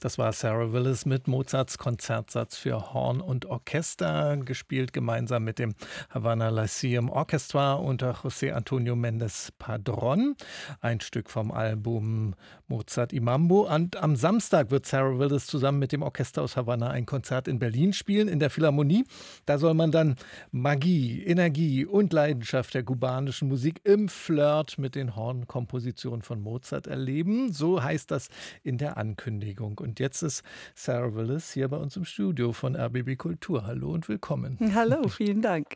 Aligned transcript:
Das 0.00 0.16
war 0.16 0.32
Sarah 0.32 0.72
Willis 0.72 1.04
mit 1.04 1.28
Mozarts 1.28 1.76
Konzertsatz 1.76 2.56
für 2.56 2.94
Horn 2.94 3.20
und 3.20 3.44
Orchester, 3.44 4.38
gespielt 4.38 4.94
gemeinsam 4.94 5.44
mit 5.44 5.58
dem 5.58 5.74
Havana 6.08 6.48
Lyceum 6.48 7.10
Orchestra 7.10 7.74
unter 7.74 8.14
José 8.14 8.52
Antonio 8.52 8.96
Mendes 8.96 9.52
Padron. 9.58 10.36
Ein 10.80 11.00
Stück 11.00 11.28
vom 11.28 11.52
Album 11.52 12.34
Mozart 12.66 13.12
Imambo. 13.12 13.70
Und 13.70 13.96
am 13.96 14.16
Samstag 14.16 14.70
wird 14.70 14.86
Sarah 14.86 15.18
Willis 15.18 15.46
zusammen 15.46 15.78
mit 15.78 15.92
dem 15.92 16.00
Orchester 16.00 16.40
aus 16.40 16.56
Havanna 16.56 16.88
ein 16.88 17.04
Konzert 17.04 17.46
in 17.46 17.58
Berlin 17.58 17.92
spielen, 17.92 18.28
in 18.28 18.38
der 18.38 18.48
Philharmonie. 18.48 19.04
Da 19.44 19.58
soll 19.58 19.74
man 19.74 19.92
dann 19.92 20.16
Magie, 20.50 21.22
Energie 21.24 21.84
und 21.84 22.14
Leidenschaft 22.14 22.72
der 22.72 22.84
kubanischen 22.84 23.48
Musik 23.48 23.82
im 23.84 24.08
Flirt 24.08 24.78
mit 24.78 24.94
den 24.94 25.14
Hornkompositionen 25.14 26.22
von 26.22 26.40
Mozart 26.40 26.86
erleben. 26.86 27.52
So 27.52 27.82
heißt 27.82 28.10
das 28.10 28.30
in 28.62 28.78
der 28.78 28.96
Ankündigung. 28.96 29.76
Und 29.76 29.89
und 29.90 29.98
jetzt 29.98 30.22
ist 30.22 30.44
Sarah 30.76 31.16
Willis 31.16 31.52
hier 31.52 31.66
bei 31.66 31.76
uns 31.76 31.96
im 31.96 32.04
Studio 32.04 32.52
von 32.52 32.76
RBB 32.76 33.18
Kultur. 33.18 33.66
Hallo 33.66 33.90
und 33.90 34.08
willkommen. 34.08 34.56
Hallo, 34.72 35.08
vielen 35.08 35.42
Dank. 35.42 35.66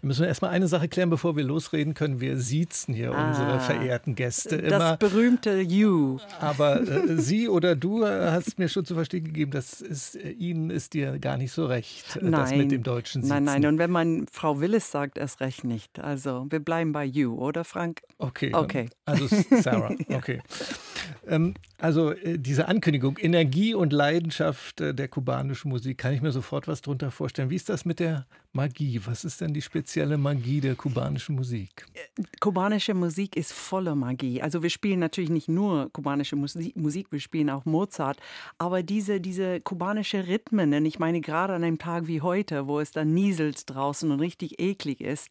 Wir 0.00 0.08
müssen 0.08 0.24
erstmal 0.24 0.50
eine 0.50 0.66
Sache 0.66 0.88
klären, 0.88 1.10
bevor 1.10 1.36
wir 1.36 1.44
losreden 1.44 1.94
können. 1.94 2.20
Wir 2.20 2.38
siezen 2.38 2.92
hier 2.92 3.14
ah, 3.14 3.28
unsere 3.28 3.60
verehrten 3.60 4.16
Gäste 4.16 4.56
immer. 4.56 4.96
Das 4.96 4.98
berühmte 4.98 5.60
You. 5.60 6.18
Aber 6.40 6.80
äh, 6.80 7.18
Sie 7.18 7.48
oder 7.48 7.76
du 7.76 8.04
hast 8.04 8.58
mir 8.58 8.68
schon 8.68 8.84
zu 8.84 8.96
verstehen 8.96 9.22
gegeben, 9.22 9.52
das 9.52 9.80
ist, 9.80 10.16
äh, 10.16 10.30
Ihnen 10.30 10.70
ist 10.70 10.94
dir 10.94 11.20
gar 11.20 11.36
nicht 11.36 11.52
so 11.52 11.66
recht, 11.66 12.18
nein, 12.20 12.32
das 12.32 12.50
mit 12.50 12.72
dem 12.72 12.82
deutschen 12.82 13.22
Siezen. 13.22 13.44
Nein, 13.44 13.44
nein. 13.44 13.64
Und 13.66 13.78
wenn 13.78 13.92
man 13.92 14.26
Frau 14.32 14.60
Willis 14.60 14.90
sagt, 14.90 15.18
erst 15.18 15.40
recht 15.40 15.62
nicht. 15.62 16.00
Also 16.00 16.46
wir 16.50 16.58
bleiben 16.58 16.90
bei 16.90 17.04
You, 17.04 17.36
oder 17.38 17.62
Frank? 17.62 18.00
Okay. 18.18 18.50
Okay. 18.52 18.88
Also 19.04 19.28
Sarah, 19.60 19.94
okay. 20.08 20.42
ähm, 21.28 21.54
also 21.82 22.12
äh, 22.12 22.38
diese 22.38 22.68
Ankündigung, 22.68 23.18
Energie 23.18 23.51
Energie 23.52 23.74
und 23.74 23.92
Leidenschaft 23.92 24.80
äh, 24.80 24.94
der 24.94 25.08
kubanischen 25.08 25.68
Musik. 25.68 25.98
Kann 25.98 26.14
ich 26.14 26.22
mir 26.22 26.32
sofort 26.32 26.68
was 26.68 26.80
darunter 26.80 27.10
vorstellen. 27.10 27.50
Wie 27.50 27.56
ist 27.56 27.68
das 27.68 27.84
mit 27.84 28.00
der 28.00 28.24
Magie? 28.54 28.98
Was 29.04 29.26
ist 29.26 29.42
denn 29.42 29.52
die 29.52 29.60
spezielle 29.60 30.16
Magie 30.16 30.62
der 30.62 30.74
kubanischen 30.74 31.34
Musik? 31.34 31.84
Äh, 31.92 32.22
kubanische 32.40 32.94
Musik 32.94 33.36
ist 33.36 33.52
voller 33.52 33.94
Magie. 33.94 34.40
Also 34.40 34.62
wir 34.62 34.70
spielen 34.70 35.00
natürlich 35.00 35.28
nicht 35.28 35.50
nur 35.50 35.90
kubanische 35.92 36.34
Musik, 36.34 37.12
wir 37.12 37.20
spielen 37.20 37.50
auch 37.50 37.66
Mozart. 37.66 38.18
Aber 38.56 38.82
diese, 38.82 39.20
diese 39.20 39.60
kubanische 39.60 40.28
Rhythmen, 40.28 40.72
und 40.72 40.86
ich 40.86 40.98
meine 40.98 41.20
gerade 41.20 41.52
an 41.52 41.62
einem 41.62 41.78
Tag 41.78 42.06
wie 42.06 42.22
heute, 42.22 42.66
wo 42.66 42.80
es 42.80 42.92
dann 42.92 43.12
nieselt 43.12 43.68
draußen 43.68 44.10
und 44.10 44.20
richtig 44.20 44.60
eklig 44.60 45.02
ist, 45.02 45.28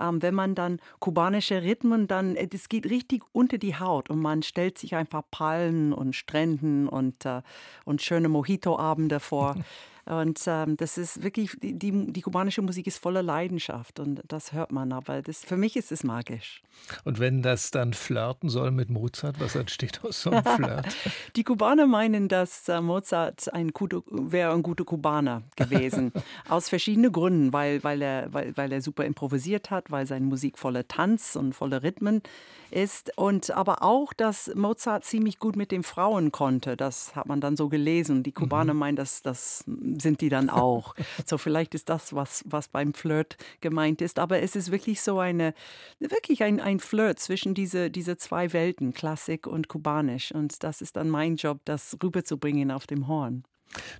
ähm, 0.00 0.22
wenn 0.22 0.34
man 0.34 0.54
dann 0.54 0.78
kubanische 1.00 1.62
Rhythmen, 1.62 2.06
dann, 2.06 2.36
äh, 2.36 2.46
das 2.46 2.68
geht 2.68 2.88
richtig 2.88 3.24
unter 3.32 3.58
die 3.58 3.76
Haut 3.76 4.10
und 4.10 4.20
man 4.20 4.44
stellt 4.44 4.78
sich 4.78 4.94
einfach 4.94 5.22
Palmen 5.32 5.92
und 5.92 6.14
Stränden 6.14 6.88
und 6.88 7.26
äh, 7.26 7.42
und 7.84 8.02
schöne 8.02 8.28
Mojito-Abende 8.28 9.20
vor. 9.20 9.56
Und 10.06 10.40
ähm, 10.46 10.76
das 10.76 10.98
ist 10.98 11.22
wirklich, 11.22 11.56
die, 11.62 11.78
die, 11.78 12.20
kubanische 12.20 12.60
Musik 12.60 12.86
ist 12.86 12.98
voller 12.98 13.22
Leidenschaft 13.22 14.00
und 14.00 14.22
das 14.28 14.52
hört 14.52 14.70
man, 14.70 14.92
aber 14.92 15.22
das, 15.22 15.44
für 15.44 15.56
mich 15.56 15.76
ist 15.76 15.92
es 15.92 16.04
magisch. 16.04 16.62
Und 17.04 17.20
wenn 17.20 17.40
das 17.40 17.70
dann 17.70 17.94
flirten 17.94 18.50
soll 18.50 18.70
mit 18.70 18.90
Mozart, 18.90 19.40
was 19.40 19.54
entsteht 19.54 20.04
aus 20.04 20.20
so 20.22 20.30
einem 20.30 20.44
Flirt? 20.56 20.86
die 21.36 21.44
Kubaner 21.44 21.86
meinen, 21.86 22.28
dass 22.28 22.68
äh, 22.68 22.82
Mozart 22.82 23.52
ein 23.54 23.72
wäre 24.10 24.52
ein 24.52 24.62
guter 24.62 24.84
Kubaner 24.84 25.42
gewesen. 25.56 26.12
aus 26.48 26.68
verschiedenen 26.68 27.12
Gründen, 27.12 27.52
weil, 27.52 27.82
weil, 27.82 28.02
er, 28.02 28.32
weil, 28.32 28.54
weil 28.56 28.72
er 28.72 28.82
super 28.82 29.04
improvisiert 29.06 29.70
hat, 29.70 29.90
weil 29.90 30.06
seine 30.06 30.26
Musik 30.26 30.58
voller 30.58 30.86
Tanz 30.86 31.36
und 31.36 31.54
voller 31.54 31.82
Rhythmen 31.82 32.22
ist 32.70 33.16
und 33.16 33.52
aber 33.52 33.82
auch, 33.82 34.12
dass 34.12 34.50
Mozart 34.54 35.04
ziemlich 35.04 35.38
gut 35.38 35.56
mit 35.56 35.70
den 35.70 35.82
Frauen 35.82 36.32
konnte. 36.32 36.76
Das 36.76 37.14
hat 37.14 37.26
man 37.26 37.40
dann 37.40 37.56
so 37.56 37.68
gelesen. 37.68 38.22
Die 38.22 38.32
Kubaner 38.32 38.74
mhm. 38.74 38.80
meinen, 38.80 38.96
dass 38.96 39.22
das 39.22 39.64
sind 40.00 40.20
die 40.20 40.28
dann 40.28 40.50
auch. 40.50 40.94
so 41.26 41.38
vielleicht 41.38 41.74
ist 41.74 41.88
das, 41.88 42.14
was, 42.14 42.44
was 42.46 42.68
beim 42.68 42.94
Flirt 42.94 43.36
gemeint 43.60 44.00
ist. 44.00 44.18
Aber 44.18 44.40
es 44.40 44.56
ist 44.56 44.70
wirklich 44.70 45.00
so 45.00 45.18
eine, 45.18 45.54
wirklich 45.98 46.42
ein, 46.42 46.60
ein 46.60 46.80
Flirt 46.80 47.18
zwischen 47.18 47.54
diese, 47.54 47.90
diese 47.90 48.16
zwei 48.16 48.52
Welten, 48.52 48.92
Klassik 48.92 49.46
und 49.46 49.68
Kubanisch. 49.68 50.32
Und 50.32 50.62
das 50.62 50.80
ist 50.80 50.96
dann 50.96 51.08
mein 51.08 51.36
Job, 51.36 51.60
das 51.64 51.96
rüberzubringen 52.02 52.70
auf 52.70 52.86
dem 52.86 53.08
Horn. 53.08 53.44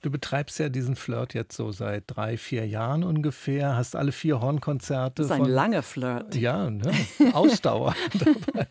Du 0.03 0.11
betreibst 0.11 0.59
ja 0.59 0.69
diesen 0.69 0.97
Flirt 0.97 1.35
jetzt 1.35 1.57
so 1.57 1.73
seit 1.73 2.05
drei, 2.07 2.37
vier 2.37 2.67
Jahren 2.67 3.05
ungefähr, 3.05 3.77
hast 3.77 3.97
alle 3.97 4.13
vier 4.13 4.41
Hornkonzerte. 4.41 5.23
Das 5.23 5.27
ist 5.27 5.33
ein 5.33 5.43
von, 5.43 5.51
langer 5.51 5.83
Flirt. 5.83 6.35
Ja, 6.35 6.71
ne? 6.71 6.93
Ausdauer 7.33 7.95
dabei. 8.15 8.69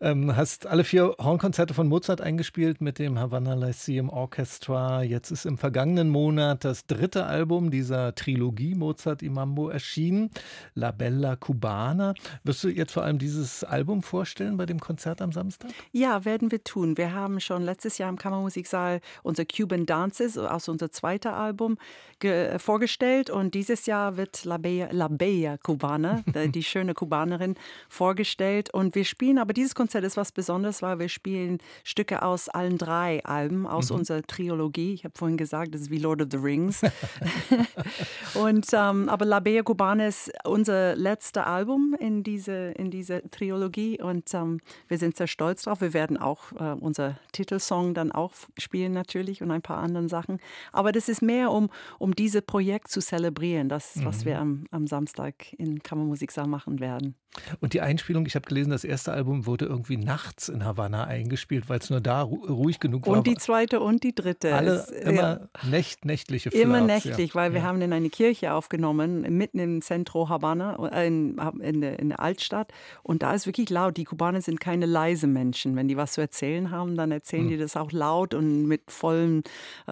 Ähm, 0.00 0.34
hast 0.34 0.66
alle 0.66 0.84
vier 0.84 1.14
Hornkonzerte 1.18 1.74
von 1.74 1.88
Mozart 1.88 2.20
eingespielt 2.20 2.80
mit 2.80 2.98
dem 2.98 3.18
Havana 3.18 3.54
Lyceum 3.54 4.08
Orchestra. 4.08 5.02
Jetzt 5.02 5.30
ist 5.30 5.44
im 5.44 5.58
vergangenen 5.58 6.08
Monat 6.08 6.64
das 6.64 6.86
dritte 6.86 7.26
Album 7.26 7.70
dieser 7.70 8.14
Trilogie 8.14 8.74
Mozart 8.74 9.22
Imambo 9.22 9.68
erschienen, 9.68 10.30
La 10.74 10.90
Bella 10.90 11.36
Cubana. 11.36 12.14
Wirst 12.42 12.64
du 12.64 12.68
jetzt 12.68 12.92
vor 12.92 13.04
allem 13.04 13.18
dieses 13.18 13.64
Album 13.64 14.02
vorstellen 14.02 14.56
bei 14.56 14.66
dem 14.66 14.80
Konzert 14.80 15.22
am 15.22 15.32
Samstag? 15.32 15.70
Ja, 15.92 16.24
werden 16.24 16.50
wir 16.50 16.64
tun. 16.64 16.96
Wir 16.96 17.12
haben 17.12 17.40
schon 17.40 17.62
letztes 17.62 17.98
Jahr 17.98 18.08
im 18.08 18.18
Kammermusiksaal 18.18 19.00
unser 19.22 19.44
Cuban 19.44 19.86
Dances 19.86 20.13
Voices 20.14 20.38
aus 20.38 20.68
unser 20.68 20.90
zweiter 20.90 21.36
Album 21.36 21.76
äh, 22.22 22.58
vorgestellt 22.58 23.30
und 23.30 23.54
dieses 23.54 23.86
Jahr 23.86 24.16
wird 24.16 24.44
La 24.44 24.56
Bella, 24.56 24.88
La 24.92 25.08
Bella 25.08 25.58
Cubana, 25.58 26.22
die 26.54 26.62
schöne 26.62 26.94
Kubanerin, 26.94 27.54
vorgestellt 27.88 28.72
und 28.72 28.94
wir 28.94 29.04
spielen, 29.04 29.38
aber 29.38 29.52
dieses 29.52 29.74
Konzert 29.74 30.04
ist 30.04 30.16
was 30.16 30.32
Besonderes, 30.32 30.80
weil 30.82 30.98
wir 30.98 31.08
spielen 31.08 31.58
Stücke 31.82 32.22
aus 32.22 32.48
allen 32.48 32.78
drei 32.78 33.24
Alben, 33.24 33.66
aus 33.66 33.90
mhm. 33.90 33.98
unserer 33.98 34.22
Trilogie. 34.22 34.94
Ich 34.94 35.04
habe 35.04 35.14
vorhin 35.16 35.36
gesagt, 35.36 35.74
das 35.74 35.82
ist 35.82 35.90
wie 35.90 35.98
Lord 35.98 36.22
of 36.22 36.28
the 36.30 36.38
Rings. 36.38 36.80
und, 38.34 38.66
ähm, 38.72 39.08
aber 39.08 39.24
La 39.24 39.40
Bella 39.40 39.62
Cubana 39.62 40.06
ist 40.06 40.30
unser 40.44 40.96
letztes 40.96 41.42
Album 41.42 41.96
in 41.98 42.22
diese, 42.22 42.72
in 42.76 42.90
diese 42.90 43.28
Trilogie 43.30 44.00
und 44.00 44.32
ähm, 44.34 44.60
wir 44.88 44.98
sind 44.98 45.16
sehr 45.16 45.26
stolz 45.26 45.62
drauf. 45.64 45.80
Wir 45.80 45.92
werden 45.92 46.16
auch 46.16 46.52
äh, 46.52 46.76
unser 46.80 47.18
Titelsong 47.32 47.94
dann 47.94 48.12
auch 48.12 48.32
spielen 48.58 48.92
natürlich 48.92 49.42
und 49.42 49.50
ein 49.50 49.62
paar 49.62 49.78
anderen 50.04 50.08
Sachen. 50.08 50.38
Aber 50.72 50.92
das 50.92 51.08
ist 51.08 51.22
mehr, 51.22 51.50
um, 51.50 51.70
um 51.98 52.14
dieses 52.14 52.42
Projekt 52.42 52.88
zu 52.88 53.00
zelebrieren, 53.00 53.68
das, 53.68 53.96
mhm. 53.96 54.04
was 54.04 54.24
wir 54.24 54.38
am, 54.38 54.64
am 54.70 54.86
Samstag 54.86 55.52
in 55.58 55.82
Kammermusiksaal 55.82 56.46
machen 56.46 56.80
werden. 56.80 57.14
Und 57.60 57.74
die 57.74 57.80
Einspielung, 57.80 58.26
ich 58.26 58.36
habe 58.36 58.46
gelesen, 58.46 58.70
das 58.70 58.84
erste 58.84 59.12
Album 59.12 59.46
wurde 59.46 59.64
irgendwie 59.64 59.96
nachts 59.96 60.48
in 60.48 60.64
Havanna 60.64 61.04
eingespielt, 61.04 61.68
weil 61.68 61.80
es 61.80 61.90
nur 61.90 62.00
da 62.00 62.22
ruhig 62.22 62.78
genug 62.78 63.06
war. 63.06 63.16
Und 63.16 63.26
die 63.26 63.34
zweite 63.34 63.80
und 63.80 64.04
die 64.04 64.14
dritte. 64.14 64.54
Alle 64.54 64.74
es, 64.74 64.90
immer 64.90 65.40
ja. 65.62 65.68
nächt, 65.68 66.04
nächtliche 66.04 66.50
Flirts, 66.50 66.64
Immer 66.64 66.80
nächtlich, 66.80 67.30
ja. 67.30 67.34
weil 67.34 67.52
wir 67.52 67.60
ja. 67.60 67.66
haben 67.66 67.82
in 67.82 67.92
eine 67.92 68.08
Kirche 68.08 68.52
aufgenommen, 68.52 69.22
mitten 69.36 69.58
im 69.58 69.82
Zentro 69.82 70.28
Havanna, 70.28 70.76
äh, 70.92 71.08
in, 71.08 71.36
in, 71.60 71.80
der, 71.80 71.98
in 71.98 72.10
der 72.10 72.20
Altstadt. 72.20 72.72
Und 73.02 73.22
da 73.22 73.34
ist 73.34 73.46
wirklich 73.46 73.68
laut. 73.68 73.96
Die 73.96 74.04
Kubaner 74.04 74.40
sind 74.40 74.60
keine 74.60 74.86
leise 74.86 75.26
Menschen. 75.26 75.74
Wenn 75.74 75.88
die 75.88 75.96
was 75.96 76.12
zu 76.12 76.20
erzählen 76.20 76.70
haben, 76.70 76.96
dann 76.96 77.10
erzählen 77.10 77.46
mhm. 77.46 77.50
die 77.50 77.56
das 77.56 77.76
auch 77.76 77.90
laut 77.90 78.34
und 78.34 78.66
mit 78.66 78.92
vollem 78.92 79.42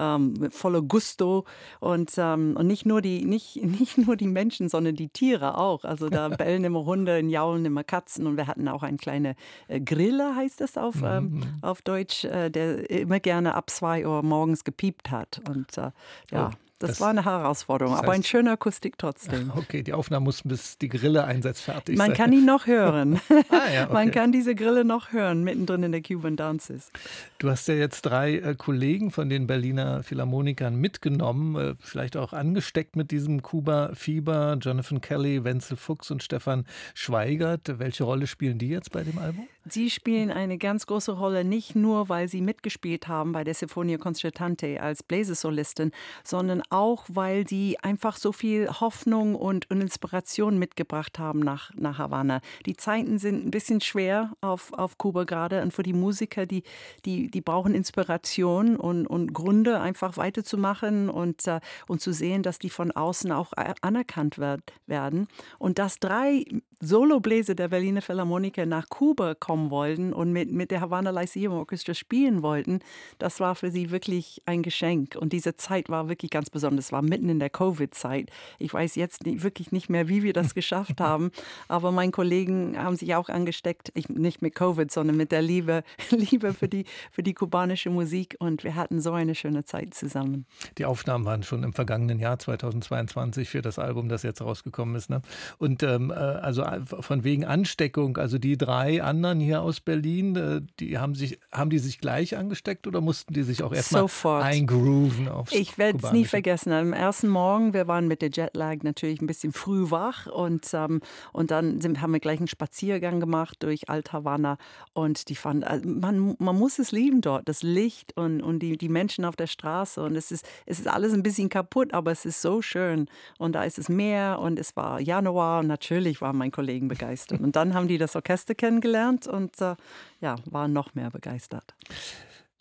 ähm, 0.02 0.50
voller 0.50 0.82
Gusto 0.82 1.44
und, 1.80 2.12
ähm, 2.16 2.56
und 2.58 2.66
nicht, 2.66 2.86
nur 2.86 3.00
die, 3.00 3.24
nicht, 3.24 3.56
nicht 3.62 3.98
nur 3.98 4.16
die 4.16 4.26
Menschen, 4.26 4.68
sondern 4.68 4.96
die 4.96 5.08
Tiere 5.08 5.58
auch. 5.58 5.84
Also 5.84 6.08
da 6.08 6.28
bellen 6.28 6.64
immer 6.64 6.84
Hunde, 6.84 7.20
jaulen 7.20 7.64
immer 7.64 7.84
Katzen 7.84 8.26
und 8.26 8.36
wir 8.36 8.46
hatten 8.46 8.68
auch 8.68 8.82
einen 8.82 8.98
kleinen 8.98 9.34
äh, 9.68 9.80
Griller, 9.80 10.34
heißt 10.36 10.60
das 10.60 10.76
auf, 10.76 10.96
mhm. 10.96 11.06
ähm, 11.06 11.42
auf 11.62 11.82
Deutsch, 11.82 12.24
äh, 12.24 12.50
der 12.50 12.90
immer 12.90 13.20
gerne 13.20 13.54
ab 13.54 13.70
zwei 13.70 14.06
Uhr 14.06 14.22
morgens 14.22 14.64
gepiept 14.64 15.10
hat. 15.10 15.40
Und 15.48 15.78
äh, 15.78 15.90
ja. 16.30 16.50
Oh. 16.52 16.56
Das, 16.82 16.90
das, 16.92 17.00
war 17.00 17.10
eine 17.10 17.24
Herausforderung, 17.24 17.92
das 17.92 18.00
heißt, 18.00 18.08
aber 18.08 18.14
ein 18.14 18.22
schöner 18.22 18.52
Akustik 18.52 18.98
trotzdem. 18.98 19.52
Okay, 19.62 19.82
die 19.82 19.92
Aufnahme 19.92 20.24
muss 20.24 20.42
bis 20.42 20.76
die 20.78 20.88
Grille 20.88 21.24
einsetzt 21.24 21.62
fertig 21.62 21.96
Man 21.96 22.08
sein. 22.08 22.16
kann 22.16 22.32
ihn 22.32 22.44
noch 22.44 22.66
hören. 22.66 23.20
ah, 23.50 23.72
ja, 23.72 23.84
okay. 23.84 23.92
Man 23.92 24.10
kann 24.10 24.32
diese 24.32 24.54
Grille 24.54 24.84
noch 24.84 25.12
hören, 25.12 25.44
mittendrin 25.44 25.82
in 25.84 25.92
der 25.92 26.02
Cuban 26.02 26.36
Dances. 26.36 26.90
Du 27.38 27.48
hast 27.48 27.68
ja 27.68 27.74
jetzt 27.74 28.02
drei 28.02 28.36
äh, 28.36 28.54
Kollegen 28.56 29.10
von 29.10 29.28
den 29.28 29.46
Berliner 29.46 30.02
Philharmonikern 30.02 30.74
mitgenommen, 30.74 31.56
äh, 31.56 31.74
vielleicht 31.78 32.16
auch 32.16 32.32
angesteckt 32.32 32.96
mit 32.96 33.10
diesem 33.10 33.42
Kuba-Fieber. 33.42 34.58
Jonathan 34.60 35.00
Kelly, 35.00 35.44
Wenzel 35.44 35.76
Fuchs 35.76 36.10
und 36.10 36.22
Stefan 36.22 36.66
Schweigert. 36.94 37.78
Welche 37.78 38.04
Rolle 38.04 38.26
spielen 38.26 38.58
die 38.58 38.68
jetzt 38.68 38.90
bei 38.90 39.04
dem 39.04 39.18
Album? 39.18 39.46
Sie 39.68 39.90
spielen 39.90 40.32
eine 40.32 40.58
ganz 40.58 40.86
große 40.86 41.12
Rolle, 41.12 41.44
nicht 41.44 41.76
nur, 41.76 42.08
weil 42.08 42.26
sie 42.26 42.40
mitgespielt 42.40 43.06
haben 43.06 43.30
bei 43.30 43.44
der 43.44 43.54
Sinfonia 43.54 43.96
Concertante 43.96 44.80
als 44.82 45.04
Bläsersolistin, 45.04 45.92
sondern 46.24 46.62
auch, 46.68 47.04
weil 47.08 47.46
sie 47.46 47.78
einfach 47.80 48.16
so 48.16 48.32
viel 48.32 48.68
Hoffnung 48.68 49.36
und, 49.36 49.70
und 49.70 49.80
Inspiration 49.80 50.58
mitgebracht 50.58 51.20
haben 51.20 51.38
nach, 51.38 51.72
nach 51.74 51.98
Havanna. 51.98 52.40
Die 52.66 52.76
Zeiten 52.76 53.18
sind 53.18 53.46
ein 53.46 53.50
bisschen 53.52 53.80
schwer 53.80 54.32
auf, 54.40 54.72
auf 54.72 54.98
Kuba 54.98 55.22
gerade 55.24 55.62
und 55.62 55.72
für 55.72 55.84
die 55.84 55.92
Musiker, 55.92 56.44
die, 56.44 56.64
die, 57.04 57.30
die 57.30 57.40
brauchen 57.40 57.74
Inspiration 57.74 58.74
und, 58.76 59.06
und 59.06 59.32
Gründe, 59.32 59.80
einfach 59.80 60.16
weiterzumachen 60.16 61.08
und, 61.08 61.46
uh, 61.46 61.60
und 61.86 62.00
zu 62.00 62.12
sehen, 62.12 62.42
dass 62.42 62.58
die 62.58 62.70
von 62.70 62.90
außen 62.90 63.30
auch 63.30 63.52
anerkannt 63.80 64.38
werd, 64.38 64.72
werden. 64.86 65.28
Und 65.60 65.78
dass 65.78 66.00
drei 66.00 66.44
Solobläser 66.84 67.54
der 67.54 67.68
Berliner 67.68 68.02
Philharmoniker 68.02 68.66
nach 68.66 68.88
Kuba 68.88 69.36
kommen 69.36 69.70
wollten 69.70 70.12
und 70.12 70.32
mit, 70.32 70.50
mit 70.50 70.72
der 70.72 70.80
Havana 70.80 71.10
Lyceum 71.10 71.52
Orchestra 71.52 71.94
spielen 71.94 72.42
wollten, 72.42 72.80
das 73.20 73.38
war 73.38 73.54
für 73.54 73.70
sie 73.70 73.92
wirklich 73.92 74.42
ein 74.46 74.64
Geschenk. 74.64 75.14
Und 75.14 75.32
diese 75.32 75.54
Zeit 75.54 75.88
war 75.90 76.08
wirklich 76.08 76.32
ganz 76.32 76.50
besonders. 76.50 76.86
Es 76.86 76.92
war 76.92 77.02
mitten 77.02 77.28
in 77.28 77.38
der 77.38 77.50
Covid-Zeit. 77.50 78.30
Ich 78.58 78.74
weiß 78.74 78.96
jetzt 78.96 79.24
nicht, 79.24 79.44
wirklich 79.44 79.70
nicht 79.70 79.90
mehr, 79.90 80.08
wie 80.08 80.24
wir 80.24 80.32
das 80.32 80.54
geschafft 80.56 81.00
haben, 81.00 81.30
aber 81.68 81.92
meine 81.92 82.10
Kollegen 82.10 82.76
haben 82.76 82.96
sich 82.96 83.14
auch 83.14 83.28
angesteckt, 83.28 83.92
ich, 83.94 84.08
nicht 84.08 84.42
mit 84.42 84.56
Covid, 84.56 84.90
sondern 84.90 85.16
mit 85.16 85.30
der 85.30 85.42
Liebe, 85.42 85.84
Liebe 86.10 86.52
für, 86.52 86.66
die, 86.66 86.84
für 87.12 87.22
die 87.22 87.34
kubanische 87.34 87.90
Musik. 87.90 88.34
Und 88.40 88.64
wir 88.64 88.74
hatten 88.74 89.00
so 89.00 89.12
eine 89.12 89.36
schöne 89.36 89.64
Zeit 89.64 89.94
zusammen. 89.94 90.46
Die 90.78 90.84
Aufnahmen 90.84 91.24
waren 91.26 91.44
schon 91.44 91.62
im 91.62 91.74
vergangenen 91.74 92.18
Jahr 92.18 92.40
2022 92.40 93.48
für 93.48 93.62
das 93.62 93.78
Album, 93.78 94.08
das 94.08 94.24
jetzt 94.24 94.42
rausgekommen 94.42 94.96
ist. 94.96 95.10
Ne? 95.10 95.22
Und 95.58 95.84
ähm, 95.84 96.10
äh, 96.10 96.14
also 96.14 96.71
von 96.84 97.24
wegen 97.24 97.44
Ansteckung, 97.44 98.16
also 98.16 98.38
die 98.38 98.56
drei 98.56 99.02
anderen 99.02 99.40
hier 99.40 99.62
aus 99.62 99.80
Berlin, 99.80 100.36
äh, 100.36 100.60
die 100.80 100.98
haben 100.98 101.14
sich, 101.14 101.38
haben 101.50 101.70
die 101.70 101.78
sich 101.78 101.98
gleich 101.98 102.36
angesteckt 102.36 102.86
oder 102.86 103.00
mussten 103.00 103.34
die 103.34 103.42
sich 103.42 103.62
auch 103.62 103.72
erstmal 103.72 104.08
eingrooven 104.42 105.28
aufs 105.28 105.52
Ich 105.52 105.78
werde 105.78 105.98
es 106.02 106.12
nie 106.12 106.24
vergessen. 106.24 106.72
Am 106.72 106.92
ersten 106.92 107.28
Morgen, 107.28 107.72
wir 107.74 107.88
waren 107.88 108.08
mit 108.08 108.22
der 108.22 108.30
Jetlag 108.30 108.82
natürlich 108.82 109.20
ein 109.20 109.26
bisschen 109.26 109.52
früh 109.52 109.90
wach 109.90 110.26
und, 110.26 110.68
ähm, 110.72 111.00
und 111.32 111.50
dann 111.50 111.80
sind, 111.80 112.00
haben 112.00 112.12
wir 112.12 112.20
gleich 112.20 112.38
einen 112.38 112.48
Spaziergang 112.48 113.20
gemacht 113.20 113.56
durch 113.60 113.88
Alt-Havanna 113.88 114.58
und 114.92 115.28
die 115.28 115.34
fanden, 115.34 115.64
also 115.64 115.88
man, 115.88 116.36
man 116.38 116.58
muss 116.58 116.78
es 116.78 116.92
lieben 116.92 117.20
dort, 117.20 117.48
das 117.48 117.62
Licht 117.62 118.16
und, 118.16 118.40
und 118.40 118.60
die, 118.60 118.76
die 118.76 118.88
Menschen 118.88 119.24
auf 119.24 119.36
der 119.36 119.46
Straße 119.46 120.02
und 120.02 120.16
es 120.16 120.30
ist, 120.30 120.46
es 120.66 120.78
ist 120.78 120.88
alles 120.88 121.12
ein 121.12 121.22
bisschen 121.22 121.48
kaputt, 121.48 121.92
aber 121.92 122.12
es 122.12 122.24
ist 122.24 122.40
so 122.40 122.62
schön 122.62 123.08
und 123.38 123.52
da 123.54 123.64
ist 123.64 123.78
es 123.78 123.88
Meer 123.88 124.38
und 124.40 124.58
es 124.58 124.76
war 124.76 125.00
Januar 125.00 125.60
und 125.60 125.66
natürlich 125.66 126.20
waren 126.20 126.36
meine 126.36 126.51
Kollegen 126.52 126.88
begeistert. 126.88 127.40
Und 127.40 127.56
dann 127.56 127.74
haben 127.74 127.88
die 127.88 127.98
das 127.98 128.14
Orchester 128.14 128.54
kennengelernt 128.54 129.26
und 129.26 129.60
äh, 129.60 129.74
ja, 130.20 130.36
waren 130.44 130.72
noch 130.72 130.94
mehr 130.94 131.10
begeistert. 131.10 131.74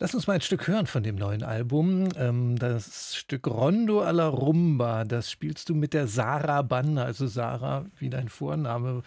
Lass 0.02 0.16
uns 0.16 0.26
mal 0.26 0.34
ein 0.34 0.42
Stück 0.42 0.68
hören 0.68 0.88
von 0.88 1.04
dem 1.04 1.16
neuen 1.16 1.44
Album. 1.44 2.10
Ähm, 2.18 2.58
das 2.58 3.16
Stück 3.16 3.46
Rondo 3.46 4.02
alla 4.02 4.28
Rumba, 4.28 5.04
das 5.04 5.30
spielst 5.30 5.70
du 5.70 5.76
mit 5.76 5.94
der 5.94 6.08
Sarah 6.08 6.64
Banda, 6.64 7.04
also 7.04 7.28
Sarah 7.28 7.86
wie 8.00 8.10
dein 8.10 8.28
Vorname. 8.28 9.04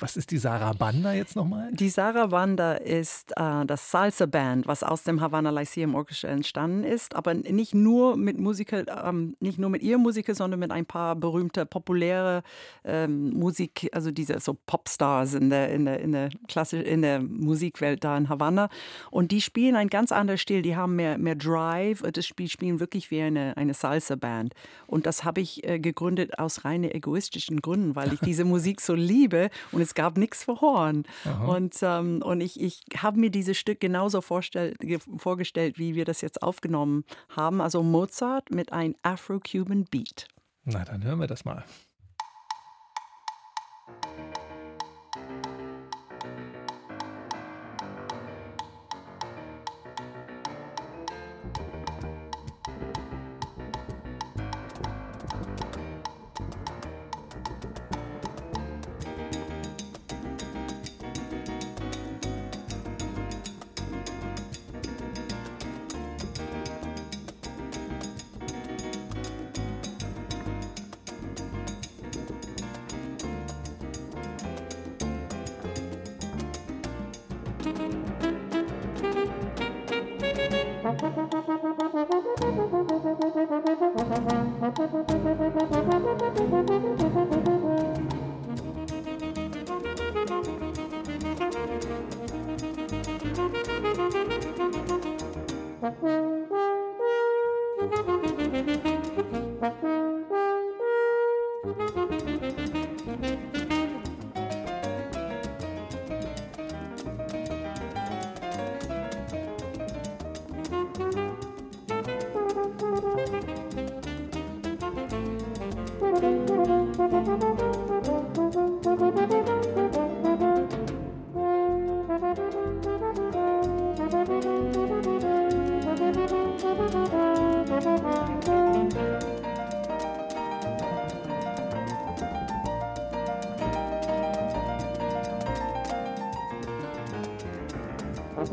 Was 0.00 0.16
ist 0.16 0.32
die 0.32 0.38
Sarah 0.38 0.72
Banda 0.72 1.12
jetzt 1.12 1.36
nochmal? 1.36 1.70
Die 1.72 1.88
Sarah 1.88 2.26
Banda 2.26 2.74
ist 2.74 3.32
äh, 3.36 3.64
das 3.64 3.92
Salsa 3.92 4.26
Band, 4.26 4.66
was 4.66 4.82
aus 4.82 5.04
dem 5.04 5.20
Havana 5.20 5.50
Lyceum 5.50 5.94
Orchestra 5.94 6.28
entstanden 6.28 6.82
ist, 6.82 7.14
aber 7.14 7.34
nicht 7.34 7.74
nur 7.74 8.16
mit 8.16 8.38
Musiker, 8.38 8.84
ähm, 9.06 9.36
nicht 9.38 9.58
nur 9.58 9.70
mit 9.70 9.82
ihr 9.82 9.98
Musiker, 9.98 10.34
sondern 10.34 10.58
mit 10.58 10.72
ein 10.72 10.84
paar 10.84 11.14
berühmte, 11.14 11.64
populäre 11.64 12.42
ähm, 12.84 13.30
Musik, 13.30 13.88
also 13.92 14.10
diese 14.10 14.40
so 14.40 14.56
Popstars 14.66 15.34
in 15.34 15.50
der, 15.50 15.70
in 15.70 15.84
der, 15.84 16.00
in 16.00 16.10
der 16.10 16.30
Klasse, 16.48 16.78
in 16.78 17.02
der 17.02 17.20
Musikwelt 17.20 18.02
da 18.02 18.16
in 18.16 18.28
Havanna. 18.28 18.70
Und 19.12 19.30
die 19.30 19.40
spielen 19.40 19.76
ein 19.76 19.88
ganz 19.88 20.10
anderes 20.10 20.40
Stil, 20.40 20.62
die 20.62 20.74
haben 20.74 20.96
mehr, 20.96 21.18
mehr 21.18 21.36
Drive, 21.36 22.02
das 22.02 22.26
Spiel 22.26 22.48
spielen 22.48 22.80
wirklich 22.80 23.12
wie 23.12 23.20
eine, 23.20 23.56
eine 23.56 23.74
Salsa 23.74 24.16
Band. 24.16 24.54
Und 24.88 25.06
das 25.06 25.22
habe 25.22 25.40
ich 25.40 25.62
äh, 25.62 25.78
gegründet 25.78 26.38
aus 26.38 26.64
rein 26.64 26.82
egoistischen 26.82 27.60
Gründen, 27.60 27.94
weil 27.94 28.12
ich 28.12 28.20
diese 28.20 28.44
Musik 28.44 28.80
so 28.80 28.94
liebe 28.94 29.50
und 29.70 29.83
es 29.84 29.94
gab 29.94 30.18
nichts 30.18 30.44
für 30.44 30.60
Horn. 30.60 31.04
Und, 31.46 31.76
ähm, 31.82 32.22
und 32.22 32.40
ich, 32.40 32.60
ich 32.60 32.82
habe 32.96 33.20
mir 33.20 33.30
dieses 33.30 33.56
Stück 33.56 33.80
genauso 33.80 34.20
vorgestellt, 34.20 35.78
wie 35.78 35.94
wir 35.94 36.04
das 36.04 36.20
jetzt 36.20 36.42
aufgenommen 36.42 37.04
haben. 37.28 37.60
Also 37.60 37.82
Mozart 37.82 38.50
mit 38.50 38.72
einem 38.72 38.96
Afro-Cuban 39.02 39.84
Beat. 39.84 40.26
Na, 40.64 40.84
dann 40.84 41.04
hören 41.04 41.20
wir 41.20 41.26
das 41.26 41.44
mal. 41.44 41.64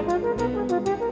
Müzik 0.00 1.09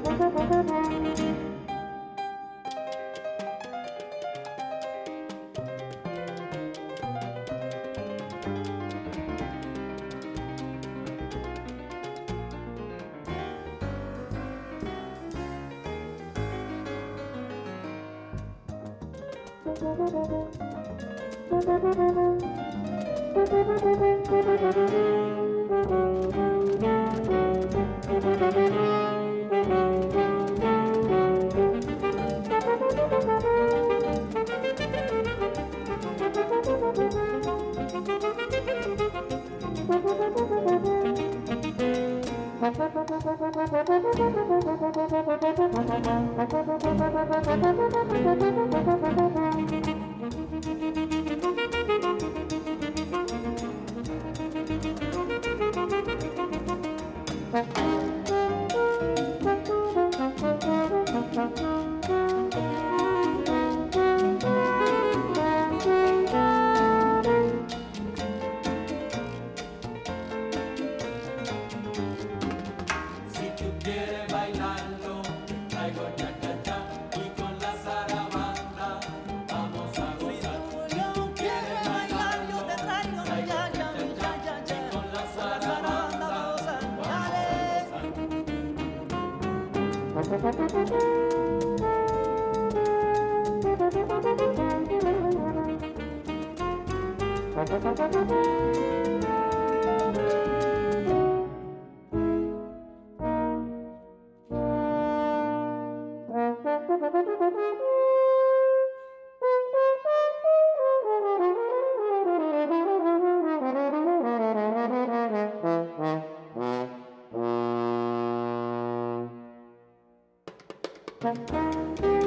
Thank 121.21 122.05
you. 122.05 122.18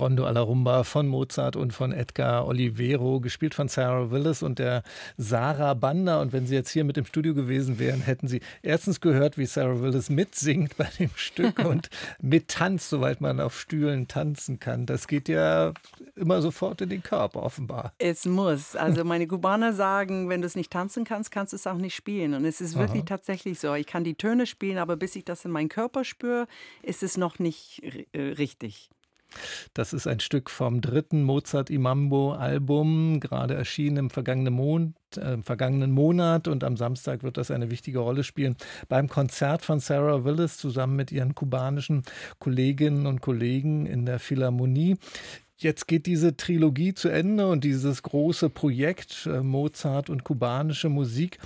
Rondo 0.00 0.24
alla 0.24 0.40
Rumba 0.40 0.82
von 0.82 1.06
Mozart 1.06 1.56
und 1.56 1.72
von 1.72 1.92
Edgar 1.92 2.46
Olivero, 2.46 3.20
gespielt 3.20 3.54
von 3.54 3.68
Sarah 3.68 4.10
Willis 4.10 4.42
und 4.42 4.58
der 4.58 4.82
Sarah 5.18 5.74
Banda. 5.74 6.22
Und 6.22 6.32
wenn 6.32 6.46
Sie 6.46 6.54
jetzt 6.54 6.70
hier 6.70 6.84
mit 6.84 6.96
im 6.96 7.04
Studio 7.04 7.34
gewesen 7.34 7.78
wären, 7.78 8.00
hätten 8.00 8.26
Sie 8.26 8.40
erstens 8.62 9.00
gehört, 9.00 9.36
wie 9.36 9.44
Sarah 9.44 9.80
Willis 9.82 10.08
mitsingt 10.08 10.76
bei 10.78 10.88
dem 10.98 11.10
Stück 11.16 11.58
und 11.58 11.90
mittanzt, 12.20 12.88
soweit 12.88 13.20
man 13.20 13.40
auf 13.40 13.60
Stühlen 13.60 14.08
tanzen 14.08 14.58
kann. 14.58 14.86
Das 14.86 15.06
geht 15.06 15.28
ja 15.28 15.74
immer 16.16 16.40
sofort 16.40 16.80
in 16.80 16.88
den 16.88 17.02
Körper, 17.02 17.42
offenbar. 17.42 17.92
Es 17.98 18.24
muss. 18.24 18.76
Also 18.76 19.04
meine 19.04 19.26
Kubaner 19.26 19.74
sagen, 19.74 20.28
wenn 20.30 20.40
du 20.40 20.46
es 20.46 20.56
nicht 20.56 20.72
tanzen 20.72 21.04
kannst, 21.04 21.30
kannst 21.30 21.52
du 21.52 21.56
es 21.56 21.66
auch 21.66 21.76
nicht 21.76 21.94
spielen. 21.94 22.32
Und 22.32 22.46
es 22.46 22.62
ist 22.62 22.78
wirklich 22.78 23.02
Aha. 23.02 23.08
tatsächlich 23.08 23.60
so. 23.60 23.74
Ich 23.74 23.86
kann 23.86 24.04
die 24.04 24.14
Töne 24.14 24.46
spielen, 24.46 24.78
aber 24.78 24.96
bis 24.96 25.14
ich 25.14 25.24
das 25.26 25.44
in 25.44 25.50
meinen 25.50 25.68
Körper 25.68 26.04
spüre, 26.04 26.46
ist 26.82 27.02
es 27.02 27.18
noch 27.18 27.38
nicht 27.38 27.82
äh, 28.12 28.20
richtig. 28.20 28.88
Das 29.74 29.92
ist 29.92 30.06
ein 30.06 30.20
Stück 30.20 30.50
vom 30.50 30.80
dritten 30.80 31.22
Mozart 31.22 31.70
Imambo 31.70 32.32
Album, 32.32 33.20
gerade 33.20 33.54
erschienen 33.54 33.96
im 33.96 34.10
vergangenen, 34.10 34.54
Mon 34.54 34.94
äh, 35.16 35.38
vergangenen 35.42 35.92
Monat 35.92 36.48
und 36.48 36.64
am 36.64 36.76
Samstag 36.76 37.22
wird 37.22 37.36
das 37.36 37.50
eine 37.50 37.70
wichtige 37.70 38.00
Rolle 38.00 38.24
spielen 38.24 38.56
beim 38.88 39.08
Konzert 39.08 39.62
von 39.62 39.80
Sarah 39.80 40.24
Willis 40.24 40.56
zusammen 40.56 40.96
mit 40.96 41.12
ihren 41.12 41.34
kubanischen 41.34 42.02
Kolleginnen 42.38 43.06
und 43.06 43.20
Kollegen 43.20 43.86
in 43.86 44.06
der 44.06 44.18
Philharmonie. 44.18 44.96
Jetzt 45.62 45.86
geht 45.86 46.06
diese 46.06 46.38
Trilogie 46.38 46.94
zu 46.94 47.10
Ende 47.10 47.46
und 47.46 47.64
dieses 47.64 48.02
große 48.02 48.48
Projekt 48.48 49.26
äh, 49.26 49.42
Mozart 49.42 50.08
und 50.08 50.24
kubanische 50.24 50.88
Musik 50.88 51.38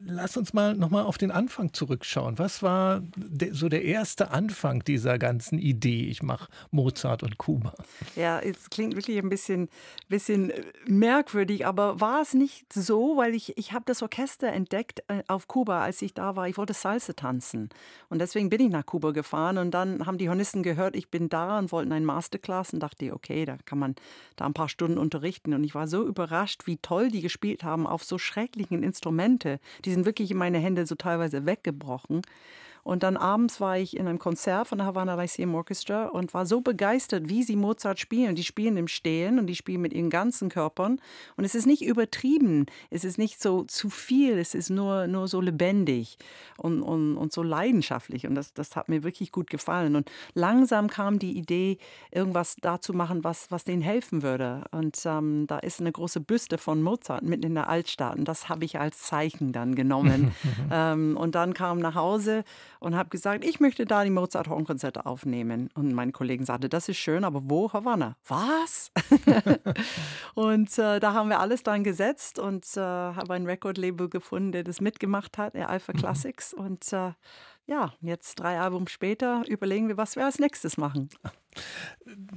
Lass 0.00 0.36
uns 0.36 0.52
mal 0.52 0.74
nochmal 0.74 1.04
auf 1.04 1.18
den 1.18 1.30
Anfang 1.30 1.72
zurückschauen. 1.72 2.38
Was 2.38 2.62
war 2.62 3.02
de, 3.16 3.52
so 3.52 3.68
der 3.68 3.84
erste 3.84 4.30
Anfang 4.30 4.84
dieser 4.84 5.18
ganzen 5.18 5.58
Idee? 5.58 6.06
Ich 6.08 6.22
mache 6.22 6.48
Mozart 6.70 7.22
und 7.22 7.38
Kuba. 7.38 7.74
Ja, 8.14 8.38
es 8.40 8.70
klingt 8.70 8.94
wirklich 8.94 9.18
ein 9.18 9.28
bisschen, 9.28 9.68
bisschen 10.08 10.50
äh, 10.50 10.62
merkwürdig, 10.86 11.66
aber 11.66 12.00
war 12.00 12.22
es 12.22 12.34
nicht 12.34 12.72
so, 12.72 13.16
weil 13.16 13.34
ich, 13.34 13.56
ich 13.56 13.72
habe 13.72 13.84
das 13.86 14.02
Orchester 14.02 14.48
entdeckt 14.48 15.02
äh, 15.08 15.22
auf 15.28 15.48
Kuba, 15.48 15.82
als 15.82 16.02
ich 16.02 16.14
da 16.14 16.36
war. 16.36 16.48
Ich 16.48 16.58
wollte 16.58 16.74
Salsa 16.74 17.14
tanzen 17.14 17.70
und 18.08 18.20
deswegen 18.20 18.50
bin 18.50 18.60
ich 18.60 18.70
nach 18.70 18.86
Kuba 18.86 19.12
gefahren 19.12 19.58
und 19.58 19.70
dann 19.72 20.06
haben 20.06 20.18
die 20.18 20.28
Hornisten 20.28 20.62
gehört, 20.62 20.96
ich 20.96 21.10
bin 21.10 21.28
da 21.28 21.58
und 21.58 21.72
wollten 21.72 21.92
einen 21.92 22.06
Masterclass 22.06 22.72
und 22.72 22.80
dachte, 22.80 23.12
okay, 23.12 23.44
da 23.44 23.56
kann 23.64 23.78
man 23.78 23.94
da 24.36 24.46
ein 24.46 24.54
paar 24.54 24.68
Stunden 24.68 24.98
unterrichten 24.98 25.54
und 25.54 25.64
ich 25.64 25.74
war 25.74 25.88
so 25.88 26.06
überrascht, 26.06 26.66
wie 26.66 26.76
toll 26.76 27.10
die 27.10 27.22
gespielt 27.22 27.64
haben 27.64 27.86
auf 27.86 28.04
so 28.04 28.18
schrecklichen 28.18 28.82
Instrumente. 28.82 29.58
Die 29.86 29.92
sind 29.92 30.04
wirklich 30.04 30.30
in 30.30 30.36
meine 30.36 30.58
Hände 30.58 30.84
so 30.84 30.96
teilweise 30.96 31.46
weggebrochen. 31.46 32.22
Und 32.86 33.02
dann 33.02 33.16
abends 33.16 33.60
war 33.60 33.76
ich 33.76 33.96
in 33.96 34.06
einem 34.06 34.20
Konzert 34.20 34.68
von 34.68 34.78
der 34.78 34.86
Havana 34.86 35.20
Lyceum 35.20 35.56
Orchestra 35.56 36.06
und 36.06 36.32
war 36.34 36.46
so 36.46 36.60
begeistert, 36.60 37.28
wie 37.28 37.42
sie 37.42 37.56
Mozart 37.56 37.98
spielen. 37.98 38.36
Die 38.36 38.44
spielen 38.44 38.76
im 38.76 38.86
Stehen 38.86 39.40
und 39.40 39.48
die 39.48 39.56
spielen 39.56 39.80
mit 39.80 39.92
ihren 39.92 40.08
ganzen 40.08 40.50
Körpern. 40.50 41.00
Und 41.36 41.44
es 41.44 41.56
ist 41.56 41.66
nicht 41.66 41.82
übertrieben, 41.82 42.66
es 42.90 43.02
ist 43.02 43.18
nicht 43.18 43.42
so 43.42 43.64
zu 43.64 43.90
viel, 43.90 44.38
es 44.38 44.54
ist 44.54 44.70
nur, 44.70 45.08
nur 45.08 45.26
so 45.26 45.40
lebendig 45.40 46.16
und, 46.58 46.80
und, 46.80 47.16
und 47.16 47.32
so 47.32 47.42
leidenschaftlich. 47.42 48.24
Und 48.24 48.36
das, 48.36 48.54
das 48.54 48.76
hat 48.76 48.88
mir 48.88 49.02
wirklich 49.02 49.32
gut 49.32 49.50
gefallen. 49.50 49.96
Und 49.96 50.08
langsam 50.34 50.86
kam 50.86 51.18
die 51.18 51.36
Idee, 51.36 51.78
irgendwas 52.12 52.54
da 52.60 52.80
zu 52.80 52.92
machen, 52.92 53.24
was, 53.24 53.50
was 53.50 53.64
denen 53.64 53.82
helfen 53.82 54.22
würde. 54.22 54.62
Und 54.70 54.96
ähm, 55.06 55.48
da 55.48 55.58
ist 55.58 55.80
eine 55.80 55.90
große 55.90 56.20
Büste 56.20 56.56
von 56.56 56.82
Mozart 56.82 57.24
mitten 57.24 57.46
in 57.46 57.54
der 57.56 57.68
Altstadt. 57.68 58.16
Und 58.16 58.28
das 58.28 58.48
habe 58.48 58.64
ich 58.64 58.78
als 58.78 59.02
Zeichen 59.02 59.50
dann 59.50 59.74
genommen. 59.74 60.36
ähm, 60.70 61.16
und 61.16 61.34
dann 61.34 61.52
kam 61.52 61.80
nach 61.80 61.96
Hause 61.96 62.44
und 62.86 62.94
habe 62.94 63.08
gesagt, 63.08 63.44
ich 63.44 63.58
möchte 63.58 63.84
da 63.84 64.04
die 64.04 64.10
Mozart-Hornkonzerte 64.10 65.06
aufnehmen. 65.06 65.70
Und 65.74 65.92
mein 65.92 66.12
Kollege 66.12 66.44
sagte, 66.44 66.68
das 66.68 66.88
ist 66.88 66.98
schön, 66.98 67.24
aber 67.24 67.40
wo? 67.42 67.72
Havanna. 67.72 68.16
Was? 68.28 68.92
und 70.34 70.78
äh, 70.78 71.00
da 71.00 71.12
haben 71.12 71.28
wir 71.28 71.40
alles 71.40 71.64
dann 71.64 71.82
gesetzt 71.82 72.38
und 72.38 72.64
äh, 72.76 72.80
habe 72.80 73.34
ein 73.34 73.44
Record-Label 73.44 74.08
gefunden, 74.08 74.52
der 74.52 74.62
das 74.62 74.80
mitgemacht 74.80 75.36
hat, 75.36 75.54
der 75.54 75.68
Alpha 75.68 75.94
mhm. 75.94 75.98
Classics. 75.98 76.54
Und 76.54 76.92
äh, 76.92 77.10
ja, 77.66 77.92
jetzt 78.00 78.36
drei 78.36 78.60
Alben 78.60 78.86
später 78.86 79.42
überlegen 79.48 79.88
wir, 79.88 79.96
was 79.96 80.14
wir 80.14 80.24
als 80.24 80.38
nächstes 80.38 80.76
machen. 80.76 81.08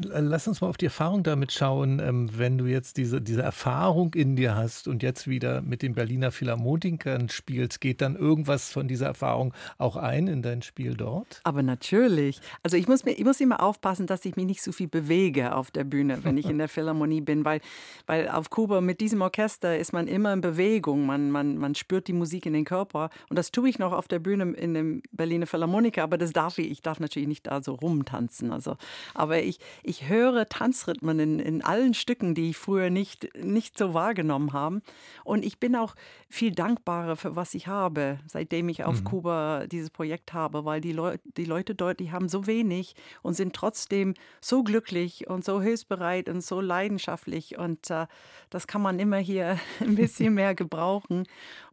Lass 0.01 0.47
uns 0.47 0.61
mal 0.61 0.67
auf 0.67 0.77
die 0.77 0.85
Erfahrung 0.85 1.23
damit 1.23 1.51
schauen, 1.51 1.99
ähm, 1.99 2.29
wenn 2.35 2.57
du 2.57 2.65
jetzt 2.65 2.97
diese, 2.97 3.21
diese 3.21 3.43
Erfahrung 3.43 4.13
in 4.15 4.35
dir 4.35 4.55
hast 4.55 4.87
und 4.87 5.03
jetzt 5.03 5.27
wieder 5.27 5.61
mit 5.61 5.83
den 5.83 5.93
Berliner 5.93 6.31
Philharmonikern 6.31 7.29
spielst, 7.29 7.79
geht 7.79 8.01
dann 8.01 8.15
irgendwas 8.15 8.71
von 8.71 8.87
dieser 8.87 9.05
Erfahrung 9.07 9.53
auch 9.77 9.95
ein 9.95 10.27
in 10.27 10.41
dein 10.41 10.63
Spiel 10.63 10.95
dort? 10.95 11.41
Aber 11.43 11.61
natürlich. 11.61 12.41
Also 12.63 12.77
ich 12.77 12.87
muss, 12.87 13.05
mir, 13.05 13.11
ich 13.11 13.23
muss 13.23 13.39
immer 13.41 13.61
aufpassen, 13.61 14.07
dass 14.07 14.25
ich 14.25 14.35
mich 14.35 14.45
nicht 14.45 14.63
so 14.63 14.71
viel 14.71 14.87
bewege 14.87 15.55
auf 15.55 15.69
der 15.69 15.83
Bühne, 15.83 16.23
wenn 16.23 16.37
ich 16.37 16.49
in 16.49 16.57
der 16.57 16.67
Philharmonie 16.69 17.21
bin, 17.21 17.45
weil, 17.45 17.61
weil 18.07 18.27
auf 18.29 18.49
Kuba 18.49 18.81
mit 18.81 19.01
diesem 19.01 19.21
Orchester 19.21 19.77
ist 19.77 19.93
man 19.93 20.07
immer 20.07 20.33
in 20.33 20.41
Bewegung, 20.41 21.05
man, 21.05 21.29
man, 21.29 21.57
man 21.57 21.75
spürt 21.75 22.07
die 22.07 22.13
Musik 22.13 22.45
in 22.45 22.53
den 22.53 22.65
Körper 22.65 23.09
und 23.29 23.37
das 23.37 23.51
tue 23.51 23.69
ich 23.69 23.77
noch 23.77 23.91
auf 23.91 24.07
der 24.07 24.19
Bühne 24.19 24.53
in 24.53 24.73
dem 24.73 25.03
Berliner 25.11 25.45
Philharmoniker, 25.45 26.03
aber 26.03 26.17
das 26.17 26.31
darf 26.31 26.57
ich, 26.57 26.71
ich 26.71 26.81
darf 26.81 26.99
natürlich 26.99 27.27
nicht 27.27 27.45
da 27.45 27.61
so 27.61 27.73
rumtanzen. 27.73 28.51
Also 28.51 28.77
aber 29.13 29.41
ich, 29.41 29.59
ich 29.83 30.07
höre 30.07 30.47
Tanzrhythmen 30.47 31.19
in, 31.19 31.39
in 31.39 31.63
allen 31.63 31.93
Stücken, 31.93 32.35
die 32.35 32.51
ich 32.51 32.57
früher 32.57 32.89
nicht, 32.89 33.35
nicht 33.35 33.77
so 33.77 33.93
wahrgenommen 33.93 34.53
habe. 34.53 34.81
Und 35.23 35.45
ich 35.45 35.59
bin 35.59 35.75
auch 35.75 35.95
viel 36.29 36.51
dankbarer 36.53 37.15
für 37.15 37.35
was 37.35 37.53
ich 37.53 37.67
habe, 37.67 38.19
seitdem 38.27 38.69
ich 38.69 38.83
auf 38.83 39.01
mhm. 39.01 39.03
Kuba 39.03 39.67
dieses 39.67 39.89
Projekt 39.89 40.33
habe, 40.33 40.65
weil 40.65 40.81
die, 40.81 40.91
Leu 40.91 41.17
die 41.37 41.45
Leute 41.45 41.75
dort, 41.75 41.99
die 41.99 42.11
haben 42.11 42.29
so 42.29 42.45
wenig 42.45 42.95
und 43.21 43.33
sind 43.33 43.55
trotzdem 43.55 44.13
so 44.41 44.63
glücklich 44.63 45.27
und 45.27 45.43
so 45.43 45.61
hilfsbereit 45.61 46.29
und 46.29 46.41
so 46.41 46.61
leidenschaftlich. 46.61 47.57
Und 47.57 47.89
äh, 47.89 48.07
das 48.49 48.67
kann 48.67 48.81
man 48.81 48.99
immer 48.99 49.17
hier 49.17 49.59
ein 49.79 49.95
bisschen 49.95 50.33
mehr 50.33 50.55
gebrauchen. 50.55 51.23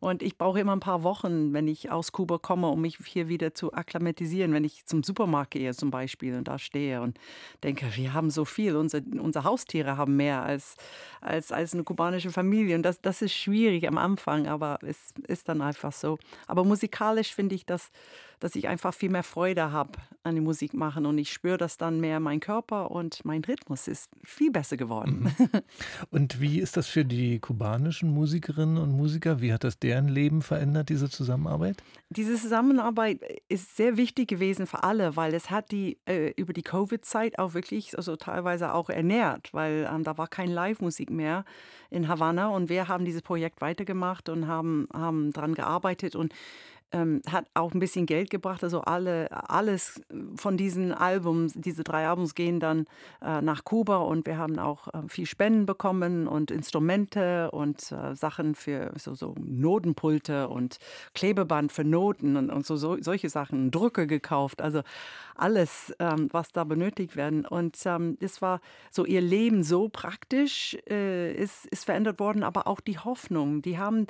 Und 0.00 0.22
ich 0.22 0.38
brauche 0.38 0.60
immer 0.60 0.74
ein 0.74 0.80
paar 0.80 1.02
Wochen, 1.02 1.52
wenn 1.52 1.68
ich 1.68 1.90
aus 1.90 2.12
Kuba 2.12 2.38
komme, 2.38 2.68
um 2.68 2.80
mich 2.80 2.98
hier 3.04 3.28
wieder 3.28 3.54
zu 3.54 3.72
akklimatisieren, 3.72 4.52
wenn 4.52 4.64
ich 4.64 4.86
zum 4.86 5.02
Supermarkt 5.02 5.52
gehe 5.52 5.74
zum 5.74 5.90
Beispiel 5.90 6.36
und 6.36 6.48
da 6.48 6.58
stehe 6.58 7.02
und 7.02 7.18
denke, 7.62 7.86
wir 7.94 8.12
haben 8.12 8.30
so 8.30 8.44
viel, 8.44 8.76
unsere, 8.76 9.02
unsere 9.20 9.44
Haustiere 9.44 9.96
haben 9.96 10.16
mehr 10.16 10.42
als, 10.42 10.76
als, 11.20 11.52
als 11.52 11.74
eine 11.74 11.84
kubanische 11.84 12.30
Familie. 12.30 12.76
Und 12.76 12.82
das, 12.82 13.00
das 13.00 13.22
ist 13.22 13.34
schwierig 13.34 13.86
am 13.88 13.98
Anfang, 13.98 14.46
aber 14.46 14.78
es 14.82 15.12
ist 15.26 15.48
dann 15.48 15.60
einfach 15.60 15.92
so. 15.92 16.18
Aber 16.46 16.64
musikalisch 16.64 17.34
finde 17.34 17.54
ich 17.54 17.66
das 17.66 17.90
dass 18.40 18.56
ich 18.56 18.68
einfach 18.68 18.92
viel 18.94 19.10
mehr 19.10 19.22
Freude 19.22 19.72
habe 19.72 19.98
an 20.22 20.34
die 20.34 20.40
Musik 20.40 20.74
machen 20.74 21.06
und 21.06 21.18
ich 21.18 21.32
spüre 21.32 21.56
das 21.56 21.76
dann 21.76 22.00
mehr 22.00 22.20
mein 22.20 22.40
Körper 22.40 22.90
und 22.90 23.24
mein 23.24 23.44
Rhythmus 23.44 23.88
ist 23.88 24.10
viel 24.24 24.50
besser 24.50 24.76
geworden. 24.76 25.32
Mhm. 25.38 25.60
Und 26.10 26.40
wie 26.40 26.60
ist 26.60 26.76
das 26.76 26.86
für 26.86 27.04
die 27.04 27.38
kubanischen 27.38 28.10
Musikerinnen 28.10 28.76
und 28.76 28.92
Musiker? 28.92 29.40
Wie 29.40 29.52
hat 29.52 29.64
das 29.64 29.78
deren 29.78 30.08
Leben 30.08 30.42
verändert, 30.42 30.88
diese 30.88 31.08
Zusammenarbeit? 31.08 31.82
Diese 32.10 32.34
Zusammenarbeit 32.36 33.20
ist 33.48 33.76
sehr 33.76 33.96
wichtig 33.96 34.28
gewesen 34.28 34.66
für 34.66 34.82
alle, 34.82 35.16
weil 35.16 35.34
es 35.34 35.50
hat 35.50 35.70
die 35.70 35.98
äh, 36.06 36.32
über 36.36 36.52
die 36.52 36.62
Covid-Zeit 36.62 37.38
auch 37.38 37.54
wirklich, 37.54 37.96
also 37.96 38.16
teilweise 38.16 38.74
auch 38.74 38.90
ernährt, 38.90 39.52
weil 39.52 39.88
ähm, 39.92 40.04
da 40.04 40.18
war 40.18 40.28
kein 40.28 40.48
Live-Musik 40.48 41.10
mehr 41.10 41.44
in 41.90 42.08
Havanna 42.08 42.48
und 42.48 42.68
wir 42.68 42.88
haben 42.88 43.04
dieses 43.04 43.22
Projekt 43.22 43.60
weitergemacht 43.60 44.28
und 44.28 44.46
haben, 44.46 44.86
haben 44.92 45.32
daran 45.32 45.54
gearbeitet 45.54 46.16
und 46.16 46.32
ähm, 46.96 47.22
hat 47.30 47.46
auch 47.54 47.74
ein 47.74 47.80
bisschen 47.80 48.06
Geld 48.06 48.30
gebracht. 48.30 48.64
Also 48.64 48.80
alle, 48.80 49.28
alles 49.30 50.00
von 50.36 50.56
diesen 50.56 50.92
Albums, 50.92 51.52
diese 51.54 51.84
drei 51.84 52.08
Albums 52.08 52.34
gehen 52.34 52.60
dann 52.60 52.86
äh, 53.22 53.42
nach 53.42 53.64
Kuba 53.64 53.98
und 53.98 54.26
wir 54.26 54.38
haben 54.38 54.58
auch 54.58 54.88
äh, 54.88 55.02
viel 55.08 55.26
Spenden 55.26 55.66
bekommen 55.66 56.26
und 56.26 56.50
Instrumente 56.50 57.50
und 57.50 57.92
äh, 57.92 58.14
Sachen 58.14 58.54
für 58.54 58.92
so, 58.96 59.14
so 59.14 59.34
Notenpulte 59.38 60.48
und 60.48 60.78
Klebeband 61.14 61.72
für 61.72 61.84
Noten 61.84 62.36
und, 62.36 62.50
und 62.50 62.64
so, 62.64 62.76
so, 62.76 62.96
solche 63.00 63.28
Sachen, 63.28 63.70
Drucke 63.70 64.06
gekauft. 64.06 64.62
Also 64.62 64.82
alles, 65.34 65.94
ähm, 65.98 66.28
was 66.32 66.52
da 66.52 66.64
benötigt 66.64 67.16
werden. 67.16 67.44
Und 67.44 67.76
ähm, 67.84 68.16
es 68.20 68.40
war 68.40 68.60
so 68.90 69.04
ihr 69.04 69.20
Leben 69.20 69.62
so 69.62 69.88
praktisch, 69.88 70.76
äh, 70.88 71.32
ist, 71.34 71.66
ist 71.66 71.84
verändert 71.84 72.20
worden, 72.20 72.42
aber 72.42 72.66
auch 72.66 72.80
die 72.80 72.98
Hoffnung. 72.98 73.60
Die 73.60 73.78
haben 73.78 74.06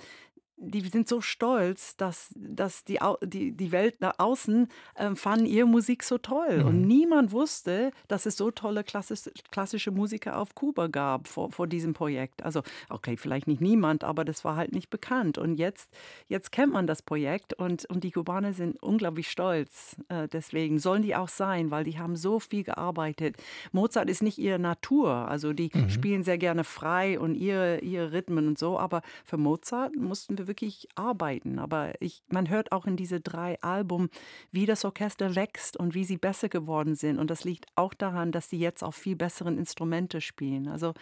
die 0.59 0.81
sind 0.81 1.07
so 1.07 1.21
stolz, 1.21 1.97
dass, 1.97 2.31
dass 2.35 2.85
die, 2.85 2.99
die, 3.23 3.53
die 3.53 3.73
Welt 3.73 4.01
nach 4.01 4.15
außen 4.19 4.69
äh, 4.95 5.15
fanden 5.15 5.45
ihre 5.45 5.67
Musik 5.67 6.03
so 6.03 6.17
toll. 6.17 6.61
Mhm. 6.61 6.67
Und 6.67 6.81
niemand 6.83 7.33
wusste, 7.33 7.91
dass 8.09 8.25
es 8.25 8.37
so 8.37 8.51
tolle 8.51 8.83
klassisch, 8.83 9.31
klassische 9.51 9.91
Musiker 9.91 10.39
auf 10.39 10.55
Kuba 10.55 10.87
gab 10.87 11.29
vor, 11.29 11.53
vor 11.53 11.67
diesem 11.67 11.93
Projekt. 11.93 12.43
Also, 12.43 12.63
okay, 12.89 13.19
vielleicht 13.19 13.47
nicht 13.47 13.61
niemand, 13.61 14.03
aber 14.03 14.25
das 14.25 14.45
war 14.45 14.57
halt 14.57 14.73
nicht 14.73 14.89
bekannt. 14.89 15.37
Und 15.37 15.57
jetzt, 15.57 15.91
jetzt 16.27 16.53
kennt 16.53 16.73
man 16.73 16.87
das 16.87 17.03
Projekt 17.03 17.53
und, 17.53 17.85
und 17.87 18.03
die 18.03 18.11
Kubaner 18.11 18.55
sind 18.55 18.83
unglaublich 18.83 19.31
stolz. 19.31 19.97
Äh, 20.09 20.27
deswegen 20.29 20.79
sollen 20.79 21.03
die 21.03 21.15
auch 21.17 21.29
sein, 21.29 21.71
weil 21.71 21.85
die 21.85 21.99
haben 21.99 22.17
so 22.17 22.41
viel 22.41 22.65
gearbeitet. 22.65 23.37
Mozart 23.73 24.09
ist 24.09 24.23
nicht 24.23 24.39
ihre 24.39 24.59
Natur. 24.59 25.11
Also, 25.11 25.53
die 25.53 25.71
mhm. 25.73 25.91
spielen 25.91 26.23
sehr 26.23 26.39
gerne 26.39 26.65
frei 26.65 27.21
und 27.21 27.35
ihre, 27.35 27.81
ihre 27.81 28.13
Rhythmen 28.13 28.49
und 28.49 28.59
so. 28.59 28.79
Aber 28.79 29.03
für 29.25 29.37
Mozart 29.37 29.95
mussten 29.97 30.39
wir 30.39 30.46
wirklich 30.47 30.89
arbeiten. 30.95 31.59
Aber 31.59 31.93
ich, 32.01 32.23
man 32.29 32.49
hört 32.49 32.73
auch 32.73 32.87
in 32.87 32.97
diese 32.97 33.21
drei 33.21 33.61
Alben, 33.63 34.09
wie 34.53 34.67
das 34.67 34.85
Orchester 34.85 35.35
wächst 35.35 35.77
und 35.77 35.95
wie 35.95 36.05
sie 36.05 36.17
besser 36.17 36.49
geworden 36.49 36.95
sind. 36.95 37.19
Und 37.19 37.31
das 37.31 37.45
liegt 37.45 37.67
auch 37.75 37.95
daran, 37.95 38.33
dass 38.33 38.51
sie 38.51 38.59
jetzt 38.59 38.83
auf 38.83 38.95
viel 38.95 39.17
besseren 39.17 39.59
Instrumente 39.59 40.21
spielen. 40.21 40.69
Also 40.69 40.95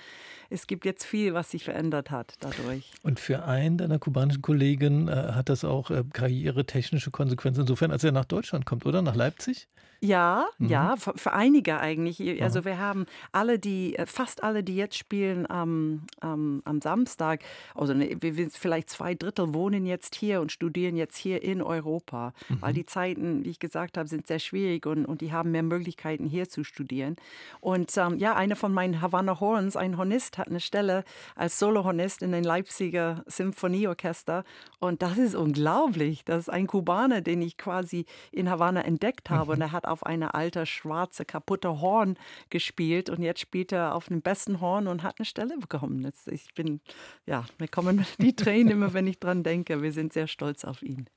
es 0.51 0.67
gibt 0.67 0.85
jetzt 0.85 1.05
viel, 1.05 1.35
was 1.35 1.51
sich 1.51 1.65
verändert 1.65 2.11
hat 2.11 2.35
dadurch. 2.41 2.93
Und 3.03 3.21
für 3.21 3.45
einen 3.45 3.79
deiner 3.79 3.99
kubanischen 3.99 4.43
Kollegen 4.43 5.09
äh, 5.09 5.13
hat 5.13 5.49
das 5.49 5.65
auch 5.65 5.91
äh, 5.91 6.05
karrieretechnische 6.13 7.11
Konsequenzen, 7.11 7.63
insofern, 7.63 7.91
als 7.91 8.05
er 8.05 8.13
nach 8.13 8.25
Deutschland 8.25 8.67
kommt, 8.67 8.87
oder? 8.87 9.03
Nach 9.03 9.15
Leipzig? 9.15 9.69
Ja, 10.05 10.49
mhm. 10.59 10.69
ja, 10.69 10.97
für, 10.97 11.15
für, 11.17 11.33
einige 11.33 11.79
eigentlich. 11.81 12.43
Also 12.43 12.59
Aha. 12.59 12.65
wir 12.67 12.79
haben 12.79 13.07
alle, 13.33 13.59
die, 13.59 13.97
äh, 13.97 14.05
fast 14.05 14.43
alle, 14.43 14.63
die 14.63 14.77
jetzt 14.77 14.99
spielen 14.99 15.51
am, 15.51 16.03
am, 16.21 16.61
am 16.67 16.83
Samstag, 16.83 17.43
also 17.75 17.95
ne, 17.95 18.15
wir, 18.21 18.51
vielleicht 18.51 18.91
zwei 18.91 19.15
Drittel 19.15 19.55
wohnen 19.55 19.87
jetzt 19.87 20.15
hier 20.15 20.43
und 20.43 20.53
studieren 20.53 20.97
jetzt 20.97 21.17
hier 21.17 21.43
in 21.43 21.63
Europa, 21.63 22.35
mhm. 22.51 22.61
weil 22.61 22.75
die 22.75 22.85
Zeiten, 22.85 23.47
wie 23.47 23.51
ich 23.51 23.59
gesagt 23.59 23.97
habe, 23.97 24.07
sind 24.07 24.27
sehr 24.27 24.41
schwierig 24.41 24.85
und, 24.85 25.07
und 25.07 25.23
die 25.23 25.33
haben 25.33 25.53
mehr 25.53 25.63
Möglichkeiten 25.63 26.27
hier 26.27 26.51
zu 26.51 26.65
studieren. 26.65 27.17
Und 27.61 27.97
ähm, 27.97 28.19
ja, 28.19 28.35
einer 28.35 28.57
von 28.57 28.75
meinen 28.75 29.01
Havana 29.01 29.41
Horns, 29.41 29.75
ein 29.75 29.97
Hornist, 29.97 30.37
hat 30.37 30.49
eine 30.49 30.61
Stelle 30.61 31.05
als 31.35 31.59
Solohornist 31.59 32.23
in 32.23 32.33
den 32.33 32.45
Leipziger 32.45 33.25
Symphonieorchester 33.27 34.45
und 34.81 35.01
das 35.01 35.17
ist 35.17 35.35
unglaublich. 35.35 36.27
Das 36.27 36.41
ist 36.41 36.49
ein 36.51 36.67
Kubaner, 36.67 37.23
den 37.23 37.41
ich 37.41 37.57
quasi 37.57 38.05
in 38.33 38.51
Havanna 38.51 38.83
entdeckt 38.83 39.31
habe 39.31 39.47
mhm. 39.47 39.51
und 39.53 39.61
er 39.63 39.73
hat 39.73 39.87
auf 39.95 40.05
eine 40.05 40.35
alte, 40.35 40.67
schwarze, 40.67 41.25
kaputte 41.25 41.81
Horn 41.81 42.19
gespielt 42.51 43.09
und 43.11 43.23
jetzt 43.23 43.39
spielt 43.39 43.71
er 43.71 43.95
auf 43.95 44.09
dem 44.09 44.23
besten 44.23 44.61
Horn 44.61 44.89
und 44.89 45.05
hat 45.05 45.21
eine 45.21 45.25
Stelle 45.25 45.57
bekommen. 45.57 46.03
Jetzt, 46.03 46.27
ich 46.27 46.53
bin, 46.53 46.81
ja, 47.27 47.45
mir 47.59 47.69
kommen 47.69 48.05
die 48.19 48.35
Tränen 48.35 48.73
immer, 48.73 48.93
wenn 48.93 49.07
ich 49.07 49.21
dran 49.21 49.45
denke. 49.45 49.83
Wir 49.83 49.93
sind 49.93 50.13
sehr 50.13 50.27
stolz 50.27 50.65
auf 50.65 50.83
ihn. 50.83 51.09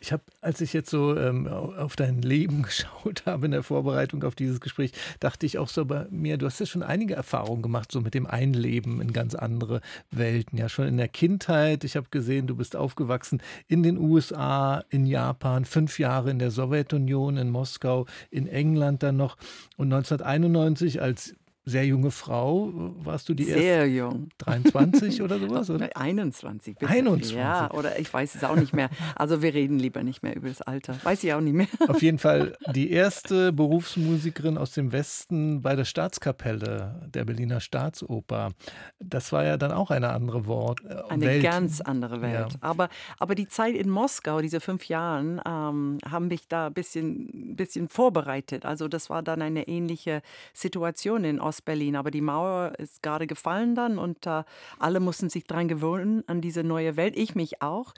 Ich 0.00 0.12
habe, 0.12 0.22
als 0.40 0.60
ich 0.60 0.72
jetzt 0.72 0.90
so 0.90 1.16
ähm, 1.16 1.46
auf 1.48 1.96
dein 1.96 2.22
Leben 2.22 2.62
geschaut 2.64 3.24
habe 3.26 3.46
in 3.46 3.52
der 3.52 3.62
Vorbereitung 3.62 4.22
auf 4.24 4.34
dieses 4.34 4.60
Gespräch, 4.60 4.92
dachte 5.20 5.46
ich 5.46 5.58
auch 5.58 5.68
so 5.68 5.84
bei 5.84 6.06
mir, 6.10 6.38
du 6.38 6.46
hast 6.46 6.60
ja 6.60 6.66
schon 6.66 6.82
einige 6.82 7.14
Erfahrungen 7.14 7.62
gemacht, 7.62 7.92
so 7.92 8.00
mit 8.00 8.14
dem 8.14 8.26
Einleben 8.26 9.00
in 9.00 9.12
ganz 9.12 9.34
andere 9.34 9.80
Welten. 10.10 10.58
Ja, 10.58 10.68
schon 10.68 10.86
in 10.86 10.96
der 10.96 11.08
Kindheit. 11.08 11.84
Ich 11.84 11.96
habe 11.96 12.06
gesehen, 12.10 12.46
du 12.46 12.56
bist 12.56 12.76
aufgewachsen 12.76 13.42
in 13.68 13.82
den 13.82 13.98
USA, 13.98 14.84
in 14.90 15.06
Japan, 15.06 15.64
fünf 15.64 15.98
Jahre 15.98 16.30
in 16.30 16.38
der 16.38 16.50
Sowjetunion, 16.50 17.36
in 17.36 17.50
Moskau, 17.50 18.06
in 18.30 18.46
England 18.46 19.02
dann 19.02 19.16
noch. 19.16 19.36
Und 19.76 19.92
1991 19.92 21.02
als 21.02 21.34
sehr 21.66 21.86
junge 21.86 22.10
Frau. 22.10 22.72
Warst 23.02 23.28
du 23.28 23.34
die 23.34 23.48
erste? 23.48 23.62
Sehr 23.62 23.86
jung. 23.88 24.28
23 24.38 25.22
oder 25.22 25.38
sowas? 25.38 25.70
Oder? 25.70 25.88
21. 25.96 26.76
Bitte. 26.76 26.92
21. 26.92 27.36
Ja, 27.36 27.70
oder 27.70 27.98
ich 27.98 28.12
weiß 28.12 28.34
es 28.34 28.44
auch 28.44 28.56
nicht 28.56 28.74
mehr. 28.74 28.90
Also 29.16 29.40
wir 29.40 29.54
reden 29.54 29.78
lieber 29.78 30.02
nicht 30.02 30.22
mehr 30.22 30.36
über 30.36 30.48
das 30.48 30.60
Alter. 30.60 30.96
Weiß 31.02 31.24
ich 31.24 31.32
auch 31.32 31.40
nicht 31.40 31.54
mehr. 31.54 31.66
Auf 31.88 32.02
jeden 32.02 32.18
Fall 32.18 32.56
die 32.74 32.90
erste 32.90 33.52
Berufsmusikerin 33.52 34.58
aus 34.58 34.72
dem 34.72 34.92
Westen 34.92 35.62
bei 35.62 35.74
der 35.74 35.86
Staatskapelle 35.86 37.08
der 37.14 37.24
Berliner 37.24 37.60
Staatsoper. 37.60 38.50
Das 38.98 39.32
war 39.32 39.44
ja 39.44 39.56
dann 39.56 39.72
auch 39.72 39.90
eine 39.90 40.10
andere 40.10 40.46
Wort, 40.46 40.82
äh, 40.84 41.02
eine 41.08 41.24
Welt. 41.24 41.42
ganz 41.42 41.80
andere 41.80 42.20
Welt. 42.20 42.52
Ja. 42.52 42.58
Aber, 42.60 42.90
aber 43.18 43.34
die 43.34 43.48
Zeit 43.48 43.74
in 43.74 43.88
Moskau, 43.88 44.42
diese 44.42 44.60
fünf 44.60 44.84
Jahre, 44.86 45.14
ähm, 45.46 45.98
haben 46.10 46.28
mich 46.28 46.48
da 46.48 46.66
ein 46.66 46.74
bisschen, 46.74 47.56
bisschen 47.56 47.88
vorbereitet. 47.88 48.66
Also 48.66 48.88
das 48.88 49.08
war 49.08 49.22
dann 49.22 49.40
eine 49.40 49.66
ähnliche 49.68 50.22
Situation 50.52 51.24
in 51.24 51.40
Ost 51.40 51.53
Ostberlin. 51.54 51.96
Aber 51.96 52.10
die 52.10 52.20
Mauer 52.20 52.72
ist 52.78 53.02
gerade 53.02 53.26
gefallen 53.26 53.74
dann 53.74 53.98
und 53.98 54.26
äh, 54.26 54.42
alle 54.78 55.00
mussten 55.00 55.30
sich 55.30 55.44
daran 55.44 55.68
gewöhnen, 55.68 56.24
an 56.26 56.40
diese 56.40 56.64
neue 56.64 56.96
Welt. 56.96 57.16
Ich 57.16 57.34
mich 57.34 57.62
auch. 57.62 57.94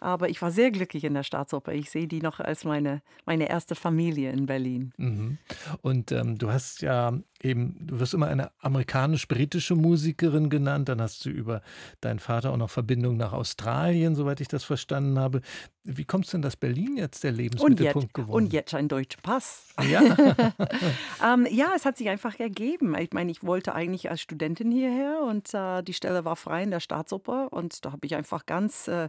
Aber 0.00 0.30
ich 0.30 0.40
war 0.40 0.50
sehr 0.50 0.70
glücklich 0.70 1.04
in 1.04 1.12
der 1.12 1.24
Staatsoper. 1.24 1.72
Ich 1.72 1.90
sehe 1.90 2.08
die 2.08 2.22
noch 2.22 2.40
als 2.40 2.64
meine, 2.64 3.02
meine 3.26 3.50
erste 3.50 3.74
Familie 3.74 4.32
in 4.32 4.46
Berlin. 4.46 4.92
Mhm. 4.96 5.38
Und 5.82 6.10
ähm, 6.10 6.38
du 6.38 6.50
hast 6.50 6.80
ja 6.80 7.12
eben, 7.42 7.76
du 7.80 8.00
wirst 8.00 8.14
immer 8.14 8.28
eine 8.28 8.50
amerikanisch-britische 8.60 9.74
Musikerin 9.74 10.50
genannt, 10.50 10.88
dann 10.88 11.00
hast 11.00 11.24
du 11.24 11.30
über 11.30 11.62
deinen 12.00 12.18
Vater 12.18 12.52
auch 12.52 12.56
noch 12.56 12.70
Verbindung 12.70 13.16
nach 13.16 13.32
Australien, 13.32 14.14
soweit 14.14 14.40
ich 14.40 14.48
das 14.48 14.64
verstanden 14.64 15.18
habe. 15.18 15.40
Wie 15.82 16.04
kommt 16.04 16.26
es 16.26 16.32
denn, 16.32 16.42
dass 16.42 16.56
Berlin 16.56 16.96
jetzt 16.96 17.24
der 17.24 17.32
Lebensmittelpunkt 17.32 18.12
geworden 18.12 18.30
ist? 18.30 18.46
Und 18.46 18.52
jetzt 18.52 18.74
ein 18.74 18.88
deutscher 18.88 19.20
Pass. 19.22 19.68
Ja. 19.88 20.02
ähm, 21.24 21.46
ja, 21.50 21.72
es 21.74 21.86
hat 21.86 21.96
sich 21.96 22.08
einfach 22.10 22.38
ergeben. 22.38 22.94
Ich 22.98 23.12
meine, 23.12 23.30
ich 23.30 23.42
wollte 23.42 23.74
eigentlich 23.74 24.10
als 24.10 24.20
Studentin 24.20 24.70
hierher 24.70 25.22
und 25.22 25.54
äh, 25.54 25.82
die 25.82 25.94
Stelle 25.94 26.24
war 26.24 26.36
frei 26.36 26.62
in 26.62 26.70
der 26.70 26.80
Staatsoper 26.80 27.52
und 27.52 27.84
da 27.84 27.92
habe 27.92 28.06
ich 28.06 28.14
einfach 28.14 28.44
ganz 28.44 28.88
äh, 28.88 29.08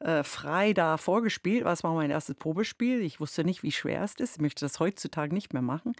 äh, 0.00 0.24
frei 0.24 0.72
da 0.72 0.96
vorgespielt. 0.96 1.64
Das 1.64 1.84
war 1.84 1.94
mein 1.94 2.10
erstes 2.10 2.34
Probespiel. 2.34 3.00
Ich 3.02 3.20
wusste 3.20 3.44
nicht, 3.44 3.62
wie 3.62 3.72
schwer 3.72 4.02
es 4.02 4.14
ist. 4.14 4.36
Ich 4.36 4.42
möchte 4.42 4.64
das 4.64 4.80
heutzutage 4.80 5.32
nicht 5.32 5.52
mehr 5.52 5.62
machen 5.62 5.94